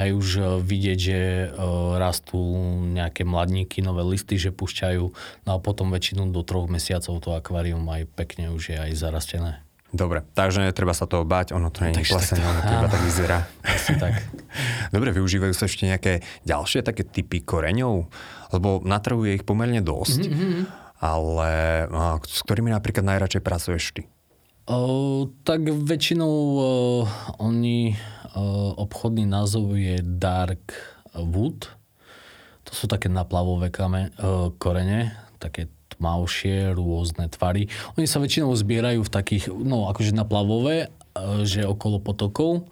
[0.00, 1.48] Hej, už e, vidieť, že e,
[2.00, 2.40] rastú
[2.88, 5.04] nejaké mladníky, nové listy, že púšťajú.
[5.44, 9.60] No a potom väčšinu do troch mesiacov to akvárium aj pekne už je aj zarastené.
[9.90, 13.02] Dobre, takže netreba sa toho báť, ono to nie je plesené, ono to iba tak
[13.02, 13.38] vyzerá.
[13.98, 14.12] Tak.
[14.94, 18.06] Dobre, využívajú sa ešte nejaké ďalšie také typy koreňov?
[18.54, 20.56] Lebo na trhu je ich pomerne dosť, mm-hmm.
[21.02, 21.50] ale
[21.90, 24.02] a, s ktorými napríklad najradšej pracuješ ty?
[24.70, 26.62] O, tak väčšinou o,
[27.42, 27.98] oni,
[28.38, 30.70] o, obchodný názov je Dark
[31.18, 31.66] Wood.
[32.62, 35.66] To sú také naplavové kame, o, korene, také
[36.00, 37.68] tmavšie, rôzne tvary.
[38.00, 42.64] Oni sa väčšinou zbierajú v takých, no akože naplavové, o, že okolo potokov,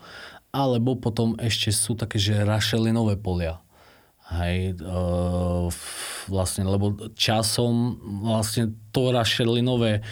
[0.49, 3.61] alebo potom ešte sú také, že rašelinové polia.
[4.29, 4.93] Hej, e,
[6.29, 10.03] vlastne, lebo časom vlastne to rašelinové e,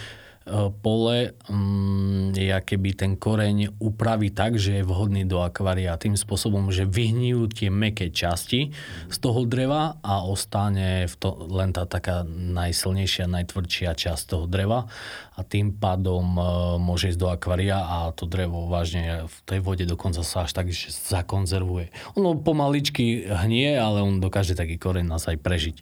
[0.78, 6.70] pole mm, je keby ten koreň upraví tak, že je vhodný do akvária tým spôsobom,
[6.70, 8.70] že vyhnijú tie meké časti
[9.10, 14.86] z toho dreva a ostane v to, len tá taká najsilnejšia, najtvrdšia časť toho dreva
[15.34, 16.42] a tým pádom e,
[16.78, 20.70] môže ísť do akvária a to drevo vážne v tej vode dokonca sa až tak
[20.70, 21.90] že zakonzervuje.
[22.14, 25.76] Ono pomaličky hnie, ale on dokáže taký koreň nás aj prežiť.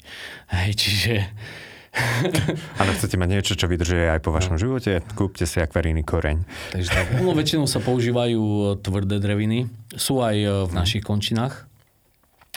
[0.57, 1.14] Hej, čiže
[2.81, 5.03] Ale chcete mať niečo, čo vydrží aj po vašom živote?
[5.15, 6.43] Kúpte si akvarijný koreň.
[6.75, 7.07] Takže tak.
[7.23, 9.71] Ono väčšinou sa používajú e, tvrdé dreviny.
[9.95, 11.71] Sú aj e, v našich končinách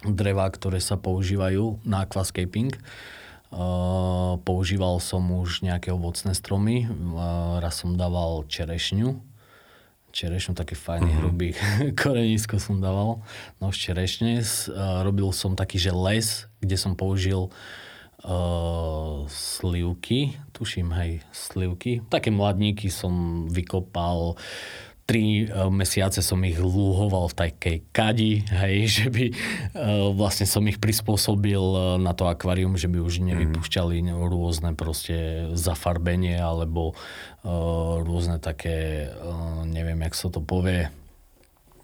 [0.05, 2.77] drevá, ktoré sa používajú na aquascaping.
[3.47, 6.85] Uh, používal som už nejaké ovocné stromy.
[6.85, 9.15] Uh, raz som dával čerešňu.
[10.11, 11.19] Čerešňu, taký fajný uh-huh.
[11.23, 11.55] hrubý
[12.01, 13.23] korenisko som dával.
[13.57, 14.43] No z čerešne.
[14.43, 17.51] Uh, robil som taký, že les, kde som použil uh,
[19.29, 22.01] slivky, tuším, hej, slivky.
[22.09, 24.35] Také mladníky som vykopal,
[25.07, 29.35] tri uh, mesiace som ich lúhoval v takej kadi, hej, že by uh,
[30.11, 36.35] vlastne som ich prispôsobil uh, na to akvárium, že by už nevypúšťali rôzne proste zafarbenie
[36.35, 36.97] alebo
[38.03, 39.07] rôzne také,
[39.63, 40.91] neviem, jak sa to povie,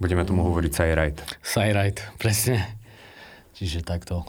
[0.03, 1.17] Budeme tomu hovoriť sajrajt.
[1.39, 2.59] Sajrajt, presne.
[3.55, 4.27] Čiže takto.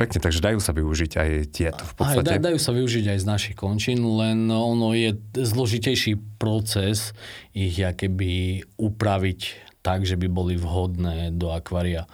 [0.00, 2.40] Pekne, takže dajú sa využiť aj tieto v Aj, podstate.
[2.40, 7.12] da, dajú sa využiť aj z našich končín, len ono je zložitejší proces
[7.52, 12.04] ich keby upraviť tak, že by boli vhodné do akvária.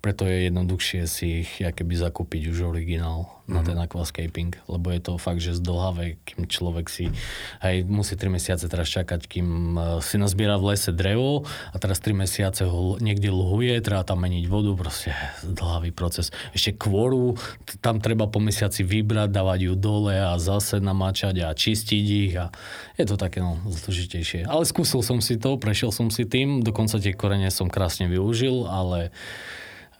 [0.00, 5.20] Preto je jednoduchšie si ich keby zakúpiť už originál na ten aquascaping, lebo je to
[5.20, 7.12] fakt, že zdlhavé, kým človek si
[7.60, 12.00] hej, musí 3 mesiace teraz čakať, kým eh, si nazbiera v lese drevo a teraz
[12.00, 15.12] 3 mesiace ho niekde lhuje, treba tam meniť vodu, proste
[15.44, 16.32] zdlhavý proces.
[16.56, 17.36] Ešte kvoru,
[17.84, 22.48] tam treba po mesiaci vybrať, dávať ju dole a zase namáčať a čistiť ich a
[22.96, 24.48] je to také no, zložitejšie.
[24.48, 28.64] Ale skúsil som si to, prešiel som si tým, dokonca tie korene som krásne využil,
[28.64, 29.12] ale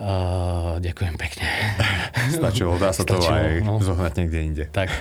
[0.05, 1.49] uh, ďakujem pekne.
[2.31, 3.81] Stačilo, dá sa to Stačilo, aj no.
[3.81, 4.64] zohnať niekde inde.
[4.69, 4.93] tak.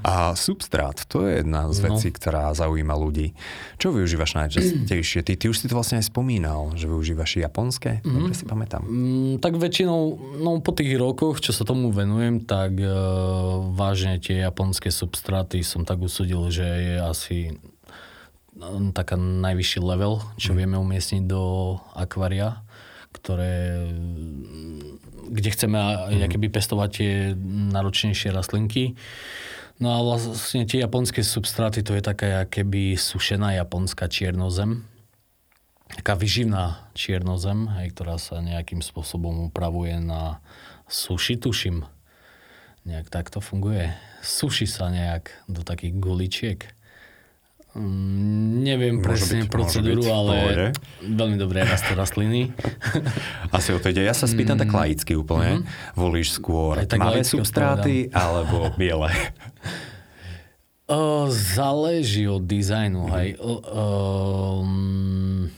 [0.00, 1.84] A substrát, to je jedna z No.
[1.90, 3.34] vecí, ktorá zaujíma ľudí.
[3.76, 5.26] Čo využívaš najčastejšie?
[5.26, 7.98] Ty, ty už si to vlastne aj spomínal, že využívaš japonské?
[8.00, 8.84] Dobre si pamätám.
[8.84, 10.00] Mm, tak väčšinou,
[10.38, 12.86] no po tých rokoch, čo sa tomu venujem, tak e,
[13.72, 17.36] vážne tie japonské substráty som tak usudil, že je asi
[18.54, 21.42] mm, taká najvyšší level, čo vieme umiestniť do
[21.96, 22.63] akvária,
[23.14, 26.30] ktoré, mm, kde chceme mm.
[26.34, 27.12] keby pestovať tie
[27.72, 28.98] náročnejšie rastlinky.
[29.78, 34.86] No a vlastne tie japonské substráty, to je taká keby sušená japonská čiernozem
[35.94, 40.42] taká vyživná čiernozem, hej, ktorá sa nejakým spôsobom upravuje na
[40.90, 41.86] suši, tuším.
[42.84, 43.94] Nejak takto funguje.
[44.20, 46.60] Suši sa nejak do takých guličiek.
[47.74, 50.30] Mm, neviem Môže presne byť, procedúru, byť, v pohode.
[50.30, 50.58] ale
[51.02, 52.54] veľmi dobre rastú rastliny.
[53.56, 54.06] Asi o to ide.
[54.06, 55.66] Ja sa spýtam tak laicky úplne.
[55.98, 56.82] Volíš skôr Mm.
[56.82, 59.10] Aj tak tmavé substráty alebo biele?
[60.84, 63.40] O, záleží od dizajnu, hej.
[63.40, 63.56] O,
[64.60, 65.48] um,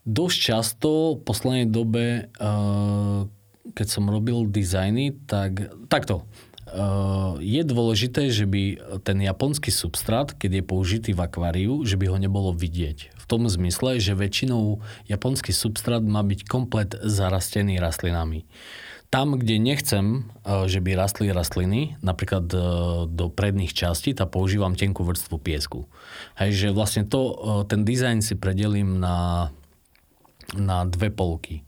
[0.00, 3.28] dosť často v poslednej dobe, uh,
[3.76, 6.24] keď som robil dizajny, tak takto.
[6.66, 8.62] Uh, je dôležité, že by
[9.06, 13.14] ten japonský substrát, keď je použitý v akváriu, že by ho nebolo vidieť.
[13.14, 18.50] V tom zmysle, že väčšinou japonský substrát má byť komplet zarastený rastlinami.
[19.06, 22.60] Tam, kde nechcem, eh, že by rastli rastliny, napríklad eh,
[23.06, 25.86] do predných častí, tak používam tenkú vrstvu piesku.
[26.34, 27.36] Hej, že vlastne to, eh,
[27.70, 29.50] ten dizajn si predelím na,
[30.58, 31.62] na dve polky.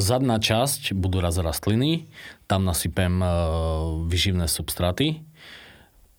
[0.00, 2.08] Zadná časť budú raz rastliny,
[2.46, 3.28] tam nasypem uh,
[4.06, 5.26] vyživné substráty,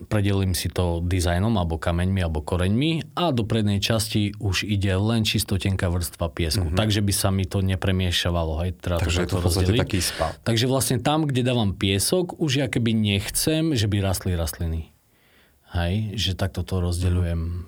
[0.06, 5.26] predelím si to dizajnom alebo kameňmi alebo koreňmi a do prednej časti už ide len
[5.26, 6.70] čisto tenká vrstva piesku.
[6.70, 6.78] Mm-hmm.
[6.78, 8.62] Takže by sa mi to nepremiešavalo.
[8.62, 9.80] Hej, teda Takže to podstate rozdeliť.
[9.82, 10.32] taký spad.
[10.46, 14.94] Takže vlastne tam, kde dávam piesok, už ja keby nechcem, že by rastli rastliny.
[15.74, 17.66] Hej, že takto to rozdeľujem.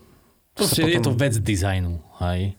[0.54, 1.94] Proste potom- je to vec dizajnu,
[2.30, 2.54] hej.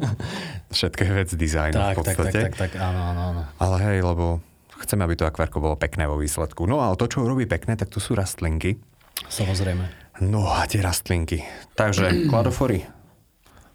[0.76, 2.40] Všetko je vec dizajnu v tak, tak, tak, podstate.
[2.46, 3.42] tak, tak, áno, áno, áno.
[3.58, 4.38] Ale hej, lebo
[4.82, 6.64] chceme, aby to akvárko bolo pekné vo výsledku.
[6.64, 8.80] No ale to, čo robí pekné, tak tu sú rastlinky.
[9.28, 9.84] Samozrejme.
[10.24, 11.44] No a tie rastlinky.
[11.76, 12.88] Takže kladofory,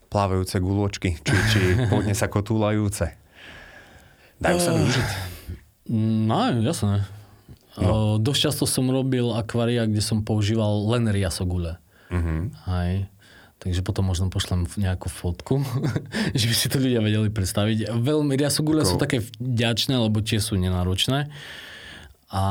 [0.09, 3.13] plávajúce guľočky, či, či pôvodne sa kotúlajúce.
[4.41, 5.07] Dajú sa využiť.
[6.25, 7.05] No, jasné.
[7.75, 8.15] No.
[8.15, 11.75] dosť často som robil akvária, kde som používal len riasogule.
[12.07, 12.47] Uh-huh.
[12.71, 13.11] Hej.
[13.65, 15.65] Takže potom možno pošlem nejakú fotku,
[16.37, 17.97] že by si to ľudia vedeli predstaviť.
[17.97, 21.33] Veľmi riasogule sú také vďačné, lebo tie sú nenáročné.
[22.29, 22.45] A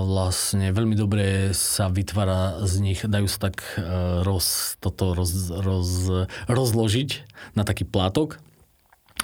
[0.00, 3.84] vlastne veľmi dobre sa vytvára z nich, dajú sa tak e,
[4.24, 6.08] roz, toto roz, roz,
[6.48, 7.10] rozložiť
[7.52, 8.40] na taký plátok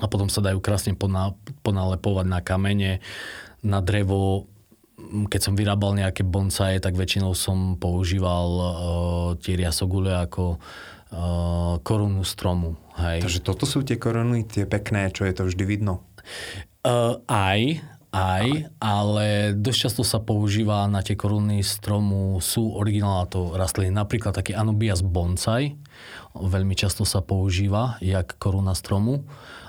[0.00, 1.32] a potom sa dajú krásne pona,
[1.64, 2.92] ponalepovať na kamene,
[3.64, 4.48] na drevo.
[5.32, 8.68] Keď som vyrábal nejaké bonsaje, tak väčšinou som používal uh,
[9.40, 10.60] tie riasogule ako
[11.12, 12.74] uh, korunu stromu.
[12.96, 13.22] Hej.
[13.22, 16.02] Takže toto sú tie koruny, tie pekné, čo je to vždy vidno.
[16.86, 17.82] Uh, aj,
[18.14, 18.46] aj,
[18.80, 23.92] ale dosť často sa používa na tie koruny stromu, sú originálne to rastliny.
[23.92, 25.76] Napríklad taký Anubias bonsai,
[26.34, 29.26] veľmi často sa používa, jak koruna stromu,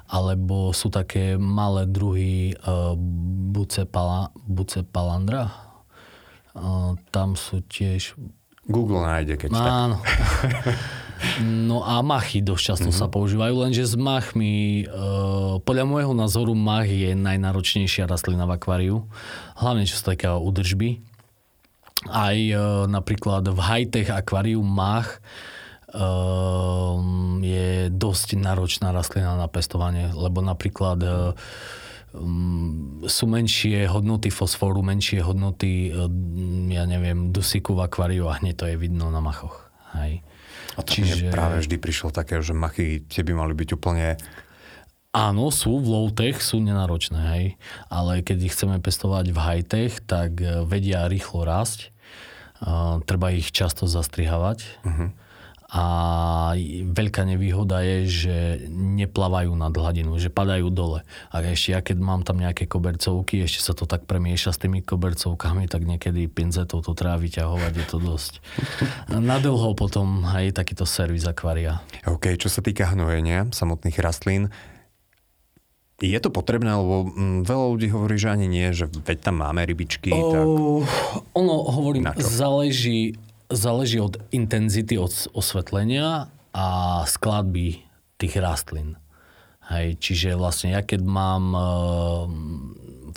[0.07, 2.95] alebo sú také malé druhy uh,
[3.51, 5.51] bucepala, bucepalandra.
[6.57, 8.15] Uh, tam sú tiež
[8.67, 9.67] Google nájde, keď tak.
[11.41, 13.01] No a machy dosť často mm-hmm.
[13.05, 14.95] sa používajú, lenže s machmi, e,
[15.61, 18.95] podľa môjho názoru mach je najnáročnejšia rastlina v akváriu,
[19.57, 21.01] hlavne čo sa týka údržby.
[22.09, 22.53] Aj e,
[22.86, 25.18] napríklad v high-tech akváriu mach
[25.89, 26.05] e,
[27.41, 31.09] je dosť náročná rastlina na pestovanie, lebo napríklad e,
[32.13, 36.05] mm, sú menšie hodnoty fosforu, menšie hodnoty, e,
[36.72, 39.68] ja neviem, dusíku v akváriu a hneď to je vidno na machoch.
[39.97, 40.22] Hej.
[40.76, 41.32] A to Čiže...
[41.32, 44.20] práve vždy prišlo také, že machy tie by mali byť úplne...
[45.15, 47.45] Áno, sú v low-tech, sú nenáročné, hej.
[47.88, 51.95] Ale keď ich chceme pestovať v high-tech, tak e, vedia rýchlo rásť.
[52.57, 54.65] Uh, treba ich často zastrihávať.
[54.82, 55.13] Uh-huh.
[55.68, 56.55] A
[56.95, 58.38] veľká nevýhoda je, že
[58.72, 61.03] neplávajú nad hladinu, že padajú dole.
[61.28, 64.80] A ešte ja keď mám tam nejaké kobercovky, ešte sa to tak premieša s tými
[64.80, 68.34] kobercovkami, tak niekedy pinzetou to treba vyťahovať, je to dosť.
[69.11, 71.84] Nadlho potom aj takýto servis akvária.
[72.07, 74.47] OK, čo sa týka hnojenia samotných rastlín,
[75.97, 79.65] je to potrebné, lebo mm, veľa ľudí hovorí, že ani nie, že veď tam máme
[79.65, 80.30] rybičky, oh.
[80.30, 80.45] tak...
[81.34, 86.67] Ono, hovorím, Na záleží, záleží od intenzity od osvetlenia a
[87.07, 87.83] skladby
[88.17, 88.97] tých rastlín.
[89.67, 91.61] Hej, čiže vlastne ja keď mám e,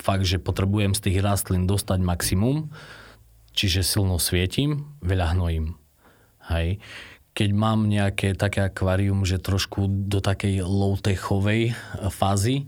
[0.03, 2.75] fakt, že potrebujem z tých rastlín dostať maximum,
[3.55, 5.79] čiže silno svietim, veľa hnojím.
[6.51, 6.83] Hej.
[7.31, 11.71] Keď mám nejaké také akvárium, že trošku do takej low-techovej
[12.11, 12.67] fázy,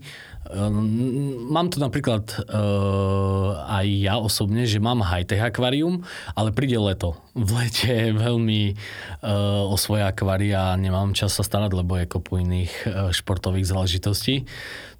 [1.48, 6.04] mám to napríklad uh, aj ja osobne, že mám high-tech akvárium,
[6.36, 7.16] ale príde leto.
[7.32, 8.76] V lete je veľmi
[9.24, 14.44] uh, o svoje akvária nemám čas sa starať, lebo je kopu iných uh, športových záležitostí.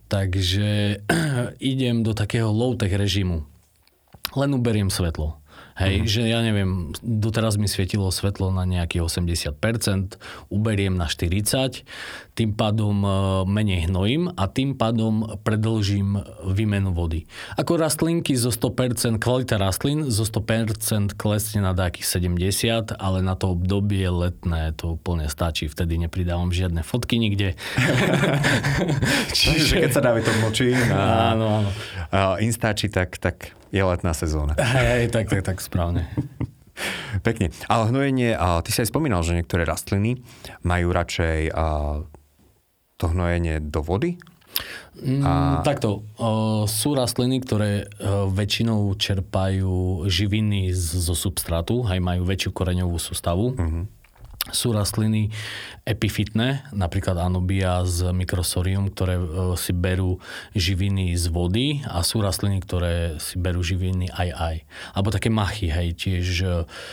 [0.09, 1.01] Takže
[1.75, 3.45] idem do takého low-tech režimu.
[4.33, 5.45] Len uberiem svetlo.
[5.75, 6.07] Hej, mm.
[6.07, 11.83] že ja neviem, doteraz mi svietilo svetlo na nejakých 80%, uberiem na 40%,
[12.35, 13.11] tým pádom e,
[13.47, 16.19] menej hnojím a tým pádom predlžím
[16.51, 17.31] výmenu vody.
[17.55, 23.55] Ako rastlinky zo 100%, kvalita rastlín zo 100% klesne na nejakých 70, ale na to
[23.55, 27.55] obdobie letné to úplne stačí, vtedy nepridávam žiadne fotky nikde.
[29.39, 31.71] Čiže keď sa dáve to močí na Áno, áno.
[32.43, 34.59] Instači, tak, tak je letná sezóna.
[34.59, 36.11] Hej, tak, tak, tak správne.
[37.23, 37.55] Pekne.
[37.71, 38.35] Ale hnojenie,
[38.67, 40.19] ty si aj spomínal, že niektoré rastliny
[40.67, 41.55] majú radšej
[42.97, 44.17] to hnojenie do vody?
[45.27, 45.61] A...
[45.67, 46.07] Takto,
[46.71, 53.59] sú rastliny, ktoré o, väčšinou čerpajú živiny zo substrátu, aj majú väčšiu koreňovú sústavu.
[53.59, 53.91] Uh-huh.
[54.53, 55.33] Sú rastliny
[55.89, 59.27] epifitné, napríklad anobia z mikrosorium, ktoré e,
[59.57, 60.21] si berú
[60.53, 64.57] živiny z vody a sú rastliny, ktoré si berú živiny aj aj.
[64.93, 66.49] Alebo také machy, hej, tiež e,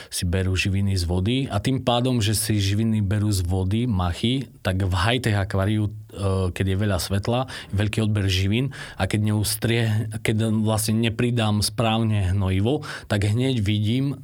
[0.08, 4.48] si berú živiny z vody a tým pádom, že si živiny berú z vody, machy,
[4.64, 10.08] tak v high-tech akváriu e, keď je veľa svetla, veľký odber živín a keď, neustrie,
[10.24, 14.20] keď vlastne nepridám správne hnojivo, tak hneď vidím,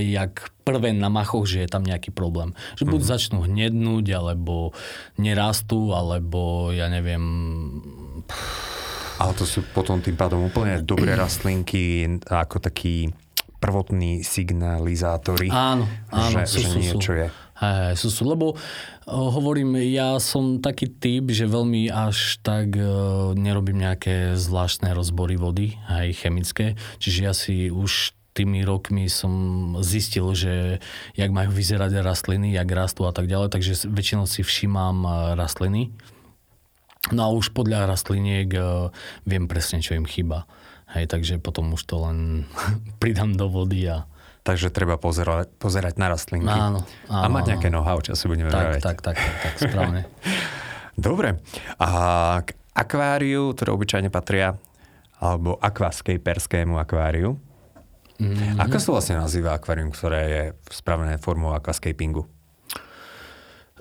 [0.00, 2.52] jak prvé na machoch, že je tam nejaký problém.
[2.76, 3.14] Že buď mm-hmm.
[3.16, 4.76] začnú hnednúť, alebo
[5.16, 7.24] nerastú, alebo ja neviem...
[9.18, 13.08] Ale to sú potom tým pádom úplne dobré rastlinky, ako taký
[13.58, 15.50] prvotní signalizátory.
[15.50, 17.18] Áno, áno, že, sú, že sú, niečo sú.
[17.18, 17.26] je.
[17.58, 23.34] Hej, sú, sú, lebo uh, hovorím, ja som taký typ, že veľmi až tak uh,
[23.34, 29.32] nerobím nejaké zvláštne rozbory vody, aj chemické, čiže ja si už tými rokmi som
[29.82, 30.78] zistil, že
[31.18, 35.90] jak majú vyzerať rastliny, jak rastú a tak ďalej, takže väčšinou si všímam uh, rastliny.
[37.10, 38.94] No a už podľa rastliniek uh,
[39.26, 40.46] viem presne, čo im chýba.
[40.94, 42.48] Hej, takže potom už to len
[43.02, 44.06] pridám do vody a
[44.46, 46.48] Takže treba pozerať, pozerať na rastlinky.
[46.48, 47.84] Áno, áno, a mať nejaké áno.
[47.84, 48.80] know-how, čo si budeme tak, vraviť.
[48.80, 50.08] tak, tak, tak, tak, správne.
[50.96, 51.44] Dobre.
[51.76, 51.88] A
[52.40, 54.56] k akváriu, ktoré obyčajne patria,
[55.20, 57.36] alebo akvascaperskému akváriu.
[58.18, 58.26] Mhm.
[58.34, 58.62] Mm-hmm.
[58.66, 60.42] Ako sa vlastne nazýva akvárium, ktoré je
[60.74, 62.26] spravené formou aquascapingu?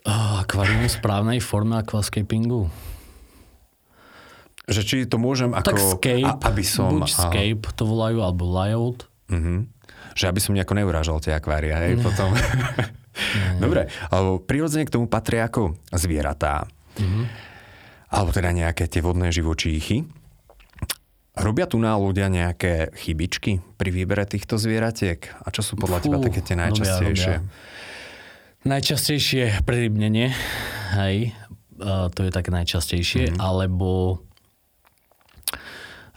[0.08, 2.70] Uh, akvárium v správnej forme aquascapingu.
[4.70, 5.68] Že či to môžem ako...
[5.74, 7.02] Tak scape, a, aby som...
[7.02, 9.10] buď aha, scape to volajú, alebo layout.
[9.28, 9.74] mhm.
[10.18, 12.34] Že aby som nejako neurážal tie akvária, hej, potom.
[13.64, 16.66] Dobre, alebo prirodzene k tomu patria ako zvieratá.
[17.02, 17.22] Mhm.
[18.08, 20.08] Alebo teda nejaké tie vodné živočíchy.
[21.38, 25.22] Robia tu na ľudia nejaké chybičky pri výbere týchto zvieratiek?
[25.46, 27.34] A čo sú podľa Fú, teba také tie najčastejšie?
[27.38, 28.66] robia.
[28.68, 30.34] Najčastejšie prerybnenie,
[30.98, 31.32] hej,
[31.80, 33.40] uh, to je také najčastejšie, mm-hmm.
[33.40, 34.20] alebo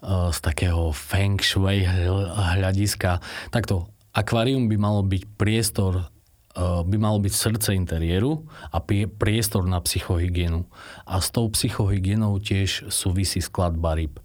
[0.02, 3.20] uh, z takého feng shui hľadiska.
[3.54, 6.10] Takto, akvárium by malo byť priestor,
[6.56, 10.66] uh, by malo byť srdce interiéru a prie- priestor na psychohygienu.
[11.06, 14.18] A s tou psychohygienou tiež súvisí skladba ryb.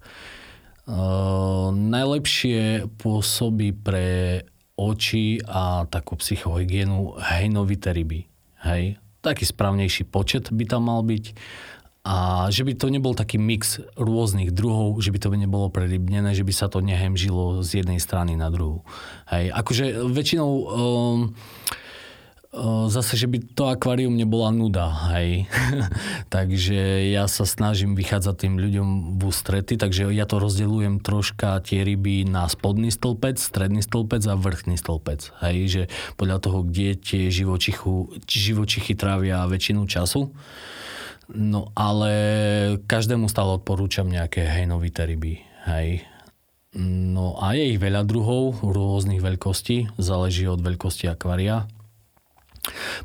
[0.86, 4.42] Uh, najlepšie pôsobí pre
[4.78, 8.30] oči a takú psychohygienu hejnovité ryby.
[8.62, 9.02] Hej.
[9.26, 11.34] Taký správnejší počet by tam mal byť.
[12.06, 16.46] A že by to nebol taký mix rôznych druhov, že by to nebolo prerybnené, že
[16.46, 18.86] by sa to nehemžilo z jednej strany na druhú.
[19.26, 19.50] Hej.
[19.58, 21.34] Akože väčšinou um,
[22.88, 25.46] zase, že by to akvárium nebola nuda, hej.
[26.36, 28.88] takže ja sa snažím vychádzať tým ľuďom
[29.20, 34.40] v ústrety, takže ja to rozdeľujem troška tie ryby na spodný stĺpec, stredný stĺpec a
[34.40, 35.82] vrchný stĺpec, hej, že
[36.16, 40.32] podľa toho, kde tie živočichu, živočichy trávia väčšinu času.
[41.26, 42.12] No ale
[42.86, 46.06] každému stále odporúčam nejaké hejnovité ryby, hej.
[46.76, 51.72] No a je ich veľa druhov, rôznych veľkostí, záleží od veľkosti akvária.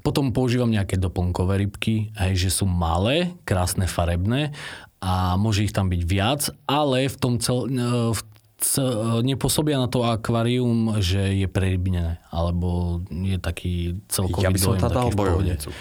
[0.00, 4.52] Potom používam nejaké doplnkové rybky, hej, že sú malé, krásne, farebné
[5.00, 7.68] a môže ich tam byť viac, ale v tom cel,
[8.12, 8.20] v
[8.60, 8.84] c-
[9.24, 14.92] nepôsobia na to akvárium, že je prerybnené, alebo je taký celkový Ja by som tam
[14.92, 15.72] dal bojovnicu.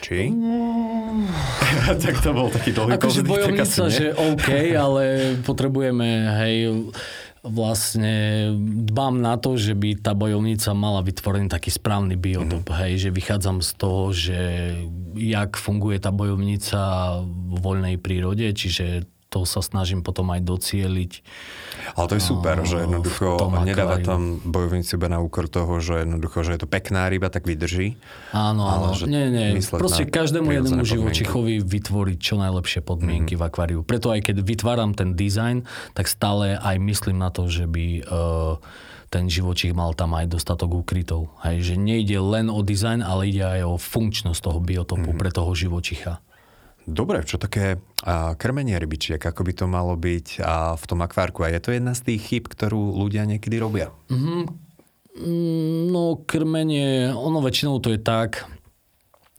[0.00, 0.30] Či?
[2.04, 6.08] tak to bol taký dlhý Akože bojovnica, že OK, ale potrebujeme,
[6.44, 6.54] hej,
[7.46, 8.50] vlastne
[8.86, 12.80] dbám na to, že by tá bojovnica mala vytvorený taký správny biotop, mm-hmm.
[12.82, 14.38] hej, že vychádzam z toho, že
[15.16, 16.78] jak funguje tá bojovnica
[17.24, 21.12] v voľnej prírode, čiže to sa snažím potom aj docieliť.
[21.92, 26.40] Ale to je super, že jednoducho nedáva tam bojovnicu iba na úkor toho, že jednoducho,
[26.40, 28.00] že je to pekná ryba, tak vydrží.
[28.32, 28.96] Áno, áno.
[29.04, 29.60] Nie, nie.
[29.60, 33.38] Proste každému jednému živočichovi vytvoriť čo najlepšie podmienky Mhm.
[33.38, 33.44] mm-hmm.
[33.44, 33.78] v akváriu.
[33.84, 38.56] Preto aj keď vytváram ten dizajn, tak stále aj myslím na to, že by uh,
[39.06, 41.30] ten živočich mal tam aj dostatok úkrytov.
[41.44, 45.14] Hej, že nejde len o dizajn, ale ide aj o funkčnosť toho biotopu Mhm.
[45.14, 45.20] mm-hmm.
[45.20, 46.18] pre toho živočicha.
[46.86, 51.42] Dobre, čo také a, krmenie rybičiek, ako by to malo byť a, v tom akvárku?
[51.42, 53.90] A je to jedna z tých chyb, ktorú ľudia niekedy robia?
[54.06, 54.66] Mm,
[55.16, 58.44] No, krmenie, ono väčšinou to je tak,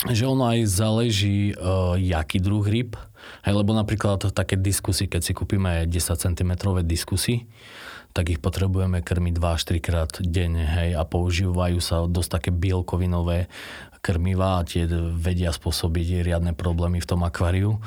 [0.09, 2.97] že ono aj záleží, uh, jaký druh ryb.
[3.45, 7.45] Hej, lebo napríklad také diskusy, keď si kúpime 10 cm diskusy,
[8.15, 12.49] tak ich potrebujeme krmiť 2 až 3 krát denne, hej, a používajú sa dosť také
[12.49, 13.45] bielkovinové
[14.01, 17.81] krmiva a tie vedia spôsobiť riadne problémy v tom akváriu.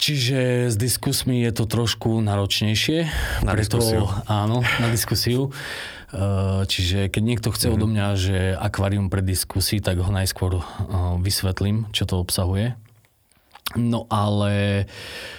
[0.00, 3.04] Čiže s diskusmi je to trošku náročnejšie.
[3.44, 4.08] Na diskusiu.
[4.24, 5.52] Áno, na diskusiu.
[6.10, 10.62] Eh, Čiže keď niekto chce odo mňa, že akvárium pre diskusy, tak ho najskôr eh,
[11.22, 12.74] vysvetlím, čo to obsahuje.
[13.78, 14.86] No ale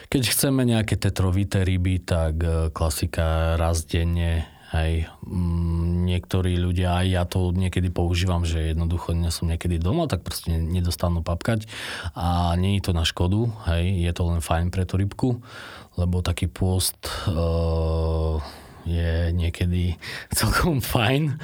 [0.07, 7.07] keď chceme nejaké tetrovité ryby, tak eh, klasika raz denne, hej, mm, niektorí ľudia, aj
[7.07, 11.67] ja to niekedy používam, že jednoducho nie som niekedy doma, tak proste nedostanú papkať
[12.15, 15.43] a nie je to na škodu, hej, je to len fajn pre tú rybku,
[15.99, 16.97] lebo taký pôst
[17.27, 18.39] uh,
[18.87, 19.99] je niekedy
[20.39, 21.35] celkom fajn.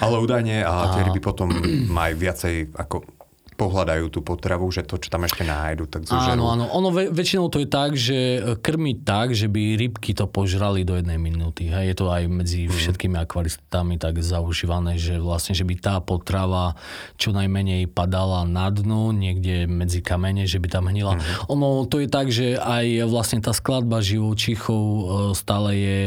[0.00, 1.50] Ale údajne a tie ryby potom
[1.90, 3.19] majú viacej ako
[3.60, 6.32] pohľadajú tú potravu, že to, čo tam ešte nájdu, tak zožerú.
[6.32, 6.64] Áno, áno.
[6.72, 8.18] Ono ve, väčšinou to je tak, že
[8.56, 11.68] krmiť tak, že by rybky to požrali do jednej minúty.
[11.68, 11.92] Hej.
[11.92, 12.72] Je to aj medzi Mhm.
[12.72, 16.72] všetkými akvaristami tak zaužívané, že vlastne, že by tá potrava
[17.20, 21.20] čo najmenej padala na dno, niekde medzi kamene, že by tam hnila.
[21.20, 21.52] Mhm.
[21.52, 25.02] Ono to je tak, že aj vlastne tá skladba živočíchov e,
[25.34, 26.00] stále je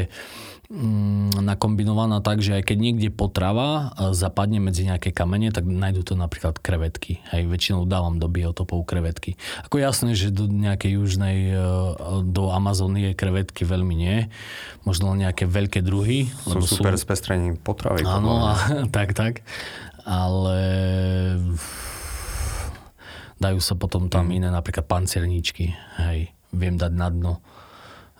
[1.37, 6.13] nakombinovaná tak, že aj keď niekde potrava e, zapadne medzi nejaké kamene, tak nájdú to
[6.13, 7.21] napríklad krevetky.
[7.29, 9.37] Hej, väčšinou dávam do biotopov krevetky.
[9.63, 11.57] Ako jasné, že do nejakej južnej, e,
[12.25, 14.33] do Amazónie krevetky veľmi nie.
[14.81, 16.33] Možno nejaké veľké druhy.
[16.41, 18.01] Sú lebo super spestrením potravy.
[18.01, 18.57] Áno, a,
[18.95, 19.45] tak, tak.
[20.03, 20.57] Ale
[23.37, 24.33] dajú sa potom tam Mhm.
[24.33, 25.69] iné, napríklad pancerníčky.
[26.01, 27.33] Hej, viem dať na dno,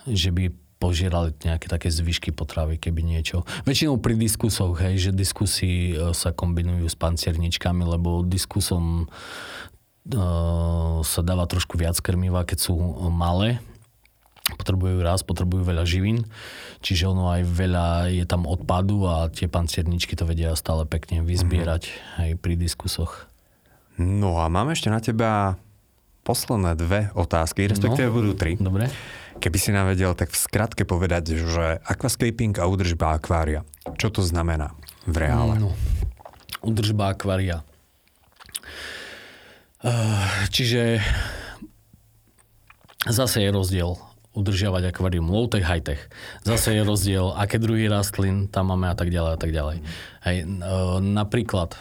[0.06, 3.48] že by požierali nejaké také zvyšky potravy, keby niečo.
[3.64, 10.22] Väčšinou pri diskusoch, hej, že diskusy e, sa kombinujú s pancierničkami, lebo diskusom e,
[11.08, 12.76] sa dáva trošku viac krmiva, keď sú
[13.08, 13.64] malé,
[14.60, 16.28] potrebujú raz, potrebujú veľa živín,
[16.84, 21.88] čiže ono aj veľa je tam odpadu a tie pancierničky to vedia stále pekne vyzbierať
[22.20, 23.32] aj pri diskusoch.
[23.96, 25.56] No a mám ešte na teba
[26.24, 28.16] posledné dve otázky, respektíve No.
[28.16, 28.56] budú tri.
[28.56, 28.88] Dobre?
[29.38, 33.68] Keby si nám vedel tak v skratke povedať, že aquascaping a údržba akvária.
[34.00, 34.72] Čo to znamená
[35.04, 35.60] v reále?
[35.60, 35.76] No.
[36.64, 37.68] Udržba akvária.
[39.84, 39.92] Eh,
[40.48, 41.04] Čiže
[43.04, 44.00] zase je rozdiel
[44.34, 46.02] udržiavať akvárium low-tech, high-tech.
[46.42, 49.78] Zase je rozdiel, aké druhy rastlín tam máme a tak ďalej a tak ďalej.
[50.26, 50.48] Hej, eh,
[51.04, 51.78] napríklad,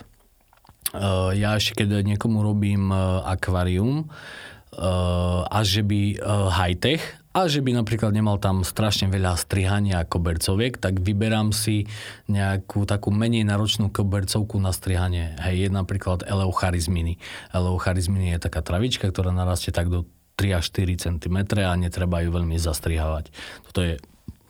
[1.33, 6.21] ja ešte keď niekomu robím eh, akvárium, eh, a že by eh,
[6.53, 11.89] high-tech, a že by napríklad nemal tam strašne veľa strihania kobercoviek, tak vyberám si
[12.29, 15.33] nejakú takú menej náročnú kobercovku na strihanie.
[15.41, 17.17] Hej, je napríklad Eleucharizminy.
[17.57, 20.05] Eleucharizminy je taká travička, ktorá narastie tak do
[20.37, 23.33] 3 až 4 cm a netreba ju veľmi zastrihávať.
[23.65, 23.97] Toto je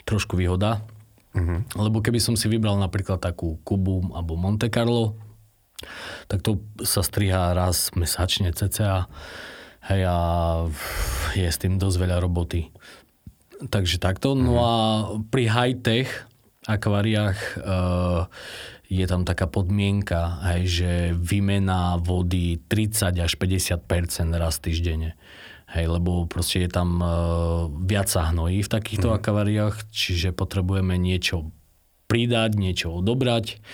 [0.03, 0.83] trošku výhoda,
[1.33, 1.81] Mhm.
[1.81, 5.17] lebo keby som si vybral napríklad takú Kubu alebo Monte Carlo,
[6.27, 9.07] tak to sa striha raz mesačne cca.
[9.83, 10.19] Hej, a
[11.35, 12.71] je s tým dosť veľa roboty.
[13.67, 14.35] Takže takto.
[14.39, 14.73] No a
[15.31, 16.09] pri high-tech
[16.67, 17.55] akváriách e,
[18.93, 23.83] je tam taká podmienka, hej, že výmena vody 30 až 50%
[24.39, 25.19] raz týždenne.
[25.73, 27.07] Hej, lebo proste je tam e,
[27.89, 29.15] viac sa hnojí v takýchto mm.
[29.17, 31.51] akváriách, čiže potrebujeme niečo
[32.13, 33.65] pridať, niečo odobrať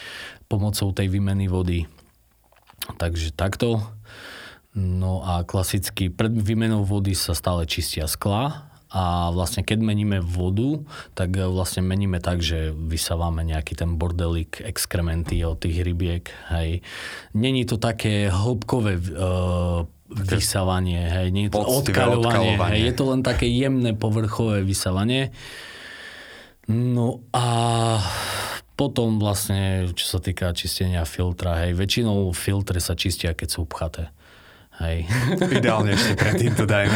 [0.46, 1.90] pomocou tej výmeny vody.
[2.98, 3.82] Takže takto.
[4.78, 10.80] No a klasicky pred výmenou vody sa stále čistia skla a vlastne keď meníme vodu,
[11.12, 16.24] tak vlastne meníme tak, že vysávame nejaký ten bordelík, exkrementy od tých rybiek.
[16.48, 16.80] Hej.
[17.36, 21.28] Není to také hĺbkové uh, vysávanie, hej.
[21.28, 22.56] Nie je to odkaľovanie.
[22.56, 22.80] hej.
[22.88, 25.36] Je to len také jemné povrchové vysávanie.
[26.68, 27.44] No a
[28.78, 34.14] potom vlastne, čo sa týka čistenia filtra, hej, väčšinou filtre sa čistia, keď sú upchaté.
[34.78, 35.10] Hej.
[35.58, 36.94] Ideálne ešte predtým to dajme.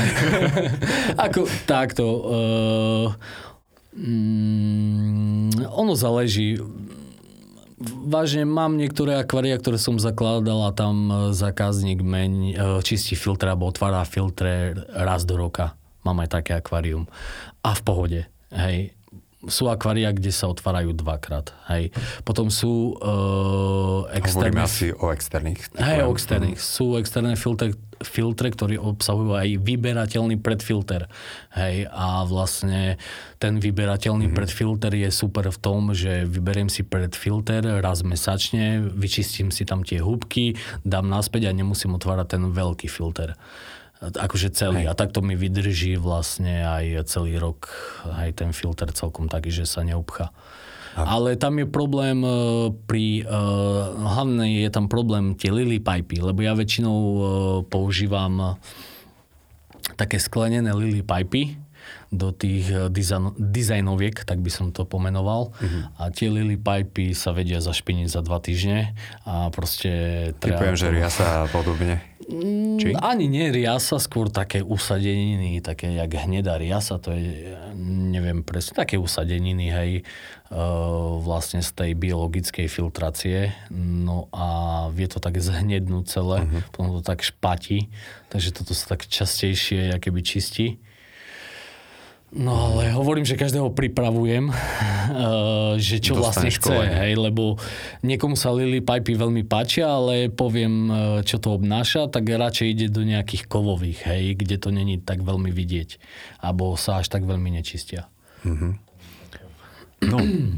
[1.26, 2.04] Ako takto.
[2.22, 3.06] Uh,
[3.98, 6.62] mm, ono záleží.
[7.82, 13.50] Vážne mám niektoré akvária, ktoré som zakladal a tam eh, zákazník meň, eh, čistí filtre
[13.50, 15.74] alebo otvára filtre raz do roka.
[16.06, 17.10] Mám aj také akvárium.
[17.66, 18.20] A v pohode.
[18.54, 18.94] Hej.
[19.50, 21.50] Sú akvária, kde sa otvárajú dvakrát.
[21.66, 21.90] Hej.
[22.22, 25.60] Potom sú uh, Hovoríme externé asi o externých.
[25.74, 26.58] Hej, o externých.
[26.62, 27.74] Sú externé filtre,
[28.06, 31.10] filtre, ktoré obsahujú aj vyberateľný predfilter.
[31.58, 33.02] Hej, a vlastne
[33.42, 34.38] ten vyberateľný mm-hmm.
[34.38, 39.98] predfilter je super v tom, že vyberiem si predfilter raz mesačne, vyčistím si tam tie
[39.98, 40.54] húbky,
[40.86, 43.34] dám naspäť a nemusím otvárať ten veľký filter.
[44.02, 44.82] Akože celý.
[44.82, 44.90] Hej.
[44.90, 47.70] A takto mi vydrží vlastne aj celý rok
[48.10, 50.34] aj ten filter celkom taký, že sa neupcha.
[50.92, 52.30] Ale tam je problém e,
[52.84, 57.18] pri, uh, hlavne je tam problém tie lily pipy, lebo ja väčšinou uh,
[57.64, 58.48] používam e,
[59.96, 61.56] také sklenené lily pipy
[62.12, 65.56] do tých dizajn, dizajnoviek, tak by som to pomenoval.
[65.56, 65.88] Uh-huh.
[65.96, 68.92] A tie lily pipy sa vedia zašpiniť za dva týždne
[69.24, 69.90] a proste...
[70.36, 72.04] Typujem, že riasa a podobne.
[72.78, 72.94] Či?
[72.98, 79.00] Ani nie riasa, skôr také usadeniny, také jak hnedá riasa, to je, neviem presne, také
[79.00, 79.92] usadeniny, hej,
[80.52, 83.50] uh, vlastne z tej biologickej filtrácie.
[83.74, 86.62] No a vie to tak zhnednúť celé, uh-huh.
[86.70, 87.90] potom to tak špatí,
[88.30, 90.78] takže toto sa tak častejšie keby čistí.
[92.32, 94.56] No ale hovorím, že každého pripravujem, eh,
[95.76, 97.60] že čo vlastne chce, hej, lebo
[98.00, 100.96] niekomu sa lily pipey veľmi páčia, ale poviem, eh,
[101.28, 105.52] čo to obnáša, tak radšej ide do nejakých kovových, hej, kde to není tak veľmi
[105.52, 106.00] vidieť,
[106.40, 108.08] alebo sa až tak veľmi nečistia.
[110.00, 110.16] No,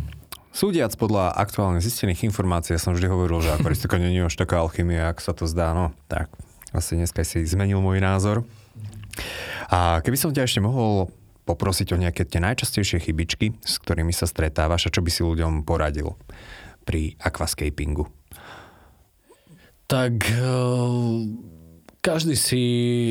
[0.62, 4.62] súdiac podľa aktuálne zistených informácií, ja som vždy hovoril, že akuristika nie je až taká
[4.62, 6.31] alchymia, ak sa to zdá, no tak
[6.70, 8.47] asi dneska si zmenil môj názor.
[9.75, 11.11] A keby som ťa ešte mohol
[11.45, 15.62] poprosiť o nejaké tie najčastejšie chybičky, s ktorými sa stretávaš a čo by si ľuďom
[15.62, 16.16] poradil
[16.84, 18.09] pri aquascapingu.
[19.84, 20.45] Tak eh,
[22.05, 22.62] každý si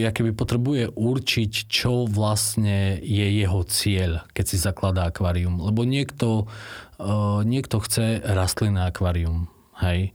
[0.05, 5.61] keby potrebuje určiť, čo vlastne je jeho cieľ, keď si zakladá akvárium.
[5.61, 6.49] Lebo niekto,
[6.97, 9.49] eh, niekto chce rastlinné akvárium.
[9.73, 10.13] Hej.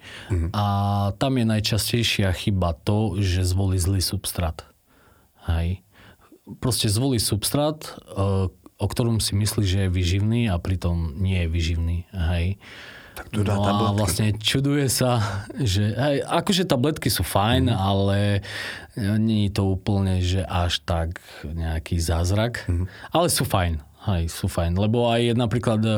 [0.54, 0.64] A
[1.18, 4.62] tam je najčastejšia chyba to, že zvolí zlý substrát.
[5.50, 5.82] Hej.
[6.58, 11.48] Proste zvolí substrát, eh, o ktorom si myslí, že je vyživný a pritom nie je
[11.50, 11.98] vyživný.
[12.14, 12.56] Hej.
[13.18, 13.98] Tak tu dá no a tabletky.
[13.98, 17.74] vlastne čuduje sa, že hej, akože tabletky sú fajn, mm.
[17.74, 18.46] ale
[19.18, 22.62] nie je to úplne, že až tak nejaký zázrak.
[22.70, 22.86] Mm.
[23.10, 23.82] Ale sú fajn.
[24.08, 24.80] Hej, sú fajn.
[24.80, 25.92] Lebo aj napríklad e,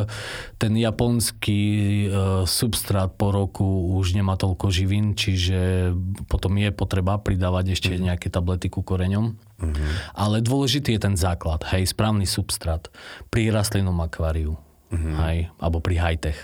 [0.59, 2.07] ten japonský e,
[2.43, 5.93] substrát po roku už nemá toľko živín, čiže
[6.27, 8.03] potom je potreba pridávať ešte mm.
[8.11, 9.39] nejaké tablety ku koreňom.
[9.63, 9.91] Mm-hmm.
[10.19, 12.91] Ale dôležitý je ten základ, hej, správny substrát
[13.31, 14.59] pri rastlinnom akváriu.
[14.91, 15.15] Mm-hmm.
[15.23, 16.39] Hej, alebo pri high-tech.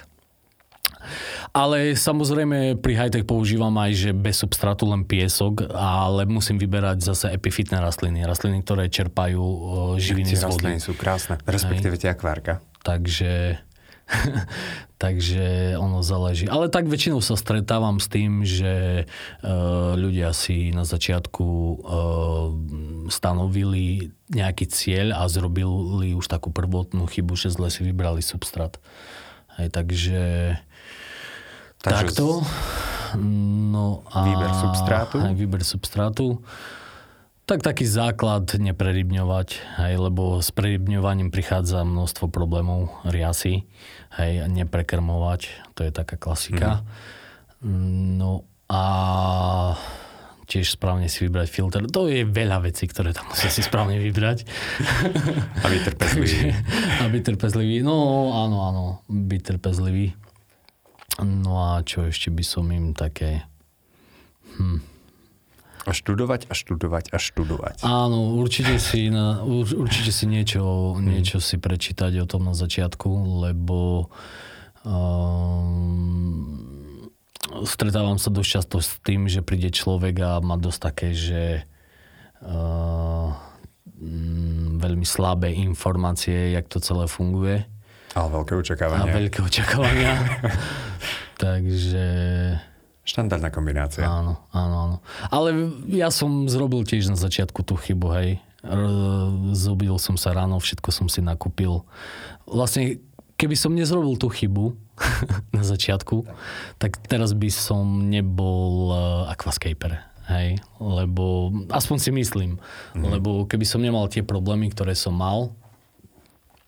[1.52, 7.26] Ale samozrejme pri high-tech používam aj, že bez substrátu len piesok, ale musím vyberať zase
[7.32, 8.24] epifitné rastliny.
[8.24, 9.58] Rastliny, ktoré čerpajú e,
[10.00, 10.76] živiny z vody.
[10.76, 12.60] rastliny sú krásne, respektíve tie akvárka.
[12.86, 13.58] Takže,
[15.02, 16.46] takže ono záleží.
[16.46, 21.76] Ale tak väčšinou sa stretávam s tým, že uh, ľudia si na začiatku uh,
[23.10, 28.78] stanovili nejaký cieľ a zrobili už takú prvotnú chybu, že zle si vybrali substrát.
[29.56, 30.20] Hej, takže,
[31.82, 32.42] Takže takto.
[33.16, 35.16] No a, Výber substrátu.
[35.22, 36.42] Aj výber substrátu.
[37.46, 39.48] Tak taký základ neprerybňovať,
[39.78, 43.70] hej, lebo s prerybňovaním prichádza množstvo problémov, riasy,
[44.18, 46.82] hej, neprekrmovať, to je taká klasika.
[47.62, 48.18] Mm.
[48.18, 48.82] No a
[50.50, 51.86] tiež správne si vybrať filter.
[51.86, 54.42] To je veľa vecí, ktoré tam musia si správne vybrať.
[55.62, 56.50] A byť trpezlivý.
[56.98, 57.76] a byť trpezlivý.
[57.82, 57.94] No
[58.34, 60.14] áno, áno, byť trpezlivý.
[61.24, 63.48] No a čo ešte by som im také...
[65.86, 67.76] A študovať a študovať a študovať.
[67.86, 73.06] Áno, určite si, na, ur- určite si niečo, niečo si prečítať o tom na začiatku,
[73.46, 74.10] lebo
[74.82, 76.58] um,
[77.62, 81.62] stretávam sa dosť často s tým, že príde človek a má dosť také, že
[82.42, 83.30] uh,
[84.82, 87.62] veľmi slabé informácie, jak to celé funguje
[88.16, 89.12] Ale veľké a očakávania.
[89.12, 90.12] veľké očakávania.
[91.44, 92.08] Takže
[93.06, 94.02] Štandardná kombinácia.
[94.02, 94.96] Áno, áno, áno.
[95.30, 98.42] Ale ja som zrobil tiež na začiatku tú chybu, hej.
[99.54, 101.86] Zobudil som sa ráno, všetko som si nakúpil.
[102.50, 102.98] Vlastne,
[103.38, 104.74] keby som nezrobil tú chybu
[105.56, 106.26] na začiatku,
[106.82, 110.02] tak teraz by som nebol uh, aquascaper.
[110.26, 112.58] Hej, lebo aspoň si myslím,
[112.98, 113.06] mm.
[113.06, 115.54] lebo keby som nemal tie problémy, ktoré som mal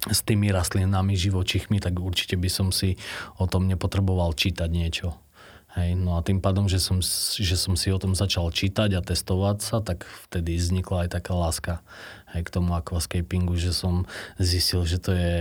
[0.07, 2.95] s tými rastlinami, živočichmi, tak určite by som si
[3.43, 5.19] o tom nepotreboval čítať niečo.
[5.77, 7.03] Hej, no a tým pádom, že som,
[7.39, 11.33] že som si o tom začal čítať a testovať sa, tak vtedy vznikla aj taká
[11.37, 11.75] láska
[12.33, 14.09] hej, k tomu aquascapingu, že som
[14.41, 15.37] zistil, že to je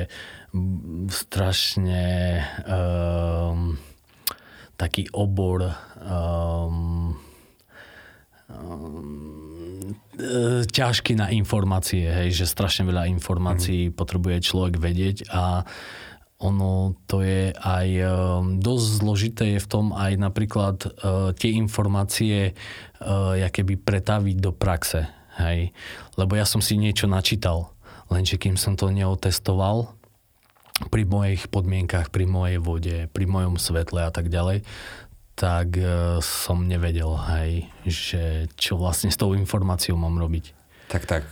[1.08, 3.80] strašne um,
[4.76, 7.16] taký obor um,
[10.68, 13.93] ťažký na informácie, hej, že strašne veľa informácií mm.
[13.93, 15.68] potrebuje človek vedieť a
[16.38, 18.06] ono to je aj e,
[18.62, 20.89] dosť zložité je v tom aj napríklad e,
[21.34, 25.10] tie informácie e, keby pretaviť do praxe.
[25.41, 25.74] Hej.
[26.14, 27.74] Lebo ja som si niečo načítal,
[28.14, 29.98] lenže kým som to neotestoval
[30.93, 34.62] pri mojich podmienkach, pri mojej vode, pri mojom svetle a tak ďalej,
[35.38, 40.57] tak e, som nevedel, hej, že čo vlastne s tou informáciou mám robiť.
[40.88, 41.23] Tak, tak.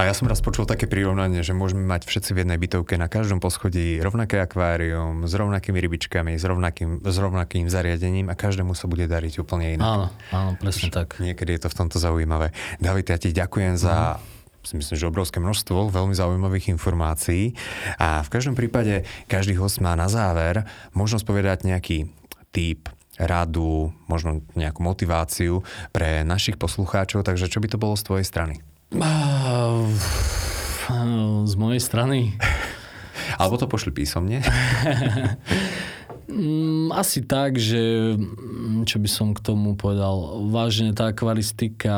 [0.00, 3.04] A ja som raz počul také prirovnanie, že môžeme mať všetci v jednej bytovke na
[3.04, 8.88] každom poschodí rovnaké akvárium, s rovnakými rybičkami, s rovnakým, s rovnakým zariadením a každému sa
[8.88, 9.84] bude dariť úplne inak.
[9.84, 11.20] Áno, áno, presne tak.
[11.20, 12.56] Niekedy je to v tomto zaujímavé.
[12.80, 14.18] David, ja ti ďakujem za
[14.64, 17.52] si myslím, že obrovské množstvo veľmi zaujímavých informácií
[18.00, 20.64] a v každom prípade každý host má na záver
[20.96, 22.08] možnosť povedať nejaký
[22.48, 22.88] typ,
[23.18, 25.62] radu, možno nejakú motiváciu
[25.94, 28.54] pre našich poslucháčov, takže čo by to bolo z tvojej strany?
[31.44, 32.34] Z mojej strany.
[33.40, 34.42] Alebo to pošli písomne.
[36.24, 41.94] Mm, asi tak, že mm, čo by som k tomu povedal, vážne tá akvaristika,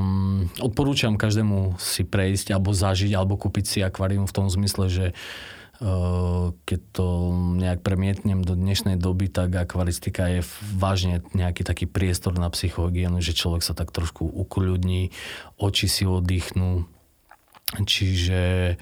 [0.00, 5.06] um, odporúčam každému si prejsť alebo zažiť alebo kúpiť si akvárium v tom zmysle, že
[5.12, 5.55] uh,
[6.64, 7.06] keď to
[7.60, 10.40] nejak premietnem do dnešnej doby, tak akvaristika je
[10.76, 15.12] vážne nejaký taký priestor na psychohygienu, že človek sa tak trošku ukľudní,
[15.60, 16.88] oči si oddychnú,
[17.84, 18.74] čiže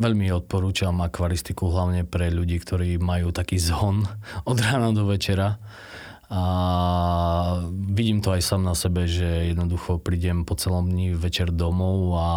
[0.00, 4.02] Veľmi odporúčam akvaristiku hlavne pre ľudí, ktorí majú taký zhon
[4.50, 5.62] od rána do večera.
[6.32, 6.42] A
[7.70, 12.28] vidím to aj sám na sebe, že jednoducho prídem po celom dni večer domov a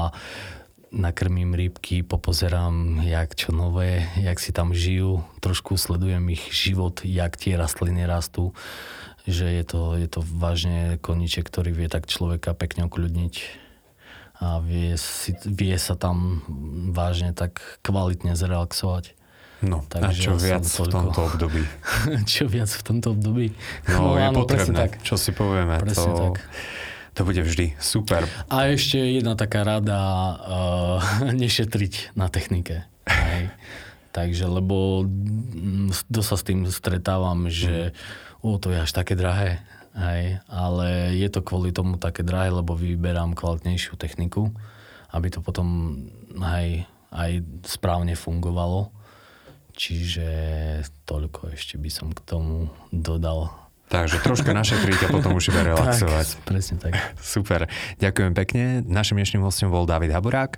[0.95, 7.35] nakrmím rybky, popozerám, jak čo nové, jak si tam žijú, trošku sledujem ich život, jak
[7.35, 8.55] tie rastliny rastú,
[9.27, 13.65] že je to, je to vážne koniček, ktorý vie tak človeka pekne ukľudniť
[14.39, 16.43] a vie, si, vie sa tam
[16.91, 19.15] vážne tak kvalitne zrelaxovať.
[19.63, 20.83] No, Takže a čo viac toľko...
[20.83, 21.63] v tomto období?
[22.35, 23.47] čo viac v tomto období?
[23.87, 24.91] No, no je áno, potrebné, tak.
[25.01, 25.79] čo si povieme.
[25.79, 26.35] Presne to, tak.
[27.15, 28.27] To bude vždy super.
[28.51, 30.99] A ešte jedna taká rada, uh,
[31.41, 32.83] nešetriť na technike.
[33.07, 33.49] Hej.
[34.15, 35.03] Takže, lebo
[36.07, 38.47] dosť sa s tým stretávam, že mm.
[38.47, 39.59] o, to je až také drahé.
[39.95, 44.51] Hej, ale je to kvôli tomu také drahé, lebo vyberám kvalitnejšiu techniku,
[45.15, 45.99] aby to potom
[46.35, 46.83] hej,
[47.15, 47.31] aj
[47.63, 48.91] správne fungovalo.
[49.75, 50.27] Čiže
[51.07, 53.51] toľko ešte by som k tomu dodal.
[53.85, 56.27] Takže troška našetriť a potom už iba relaxovať.
[56.41, 56.93] Tak, presne tak.
[57.21, 57.69] Super.
[58.01, 58.63] Ďakujem pekne.
[58.81, 60.57] Našim dnešným hostom bol David Haborák.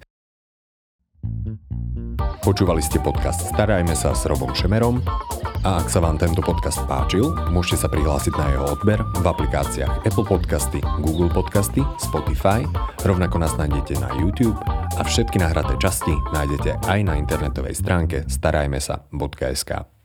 [2.45, 5.03] Počúvali ste podcast Starajme sa s Robom Šemerom
[5.67, 10.07] a ak sa vám tento podcast páčil, môžete sa prihlásiť na jeho odber v aplikáciách
[10.07, 12.63] Apple Podcasty, Google Podcasty, Spotify,
[13.03, 14.55] rovnako nás nájdete na YouTube
[14.95, 19.96] a všetky nahraté časti nájdete aj na internetovej stránke starajmesa.sk.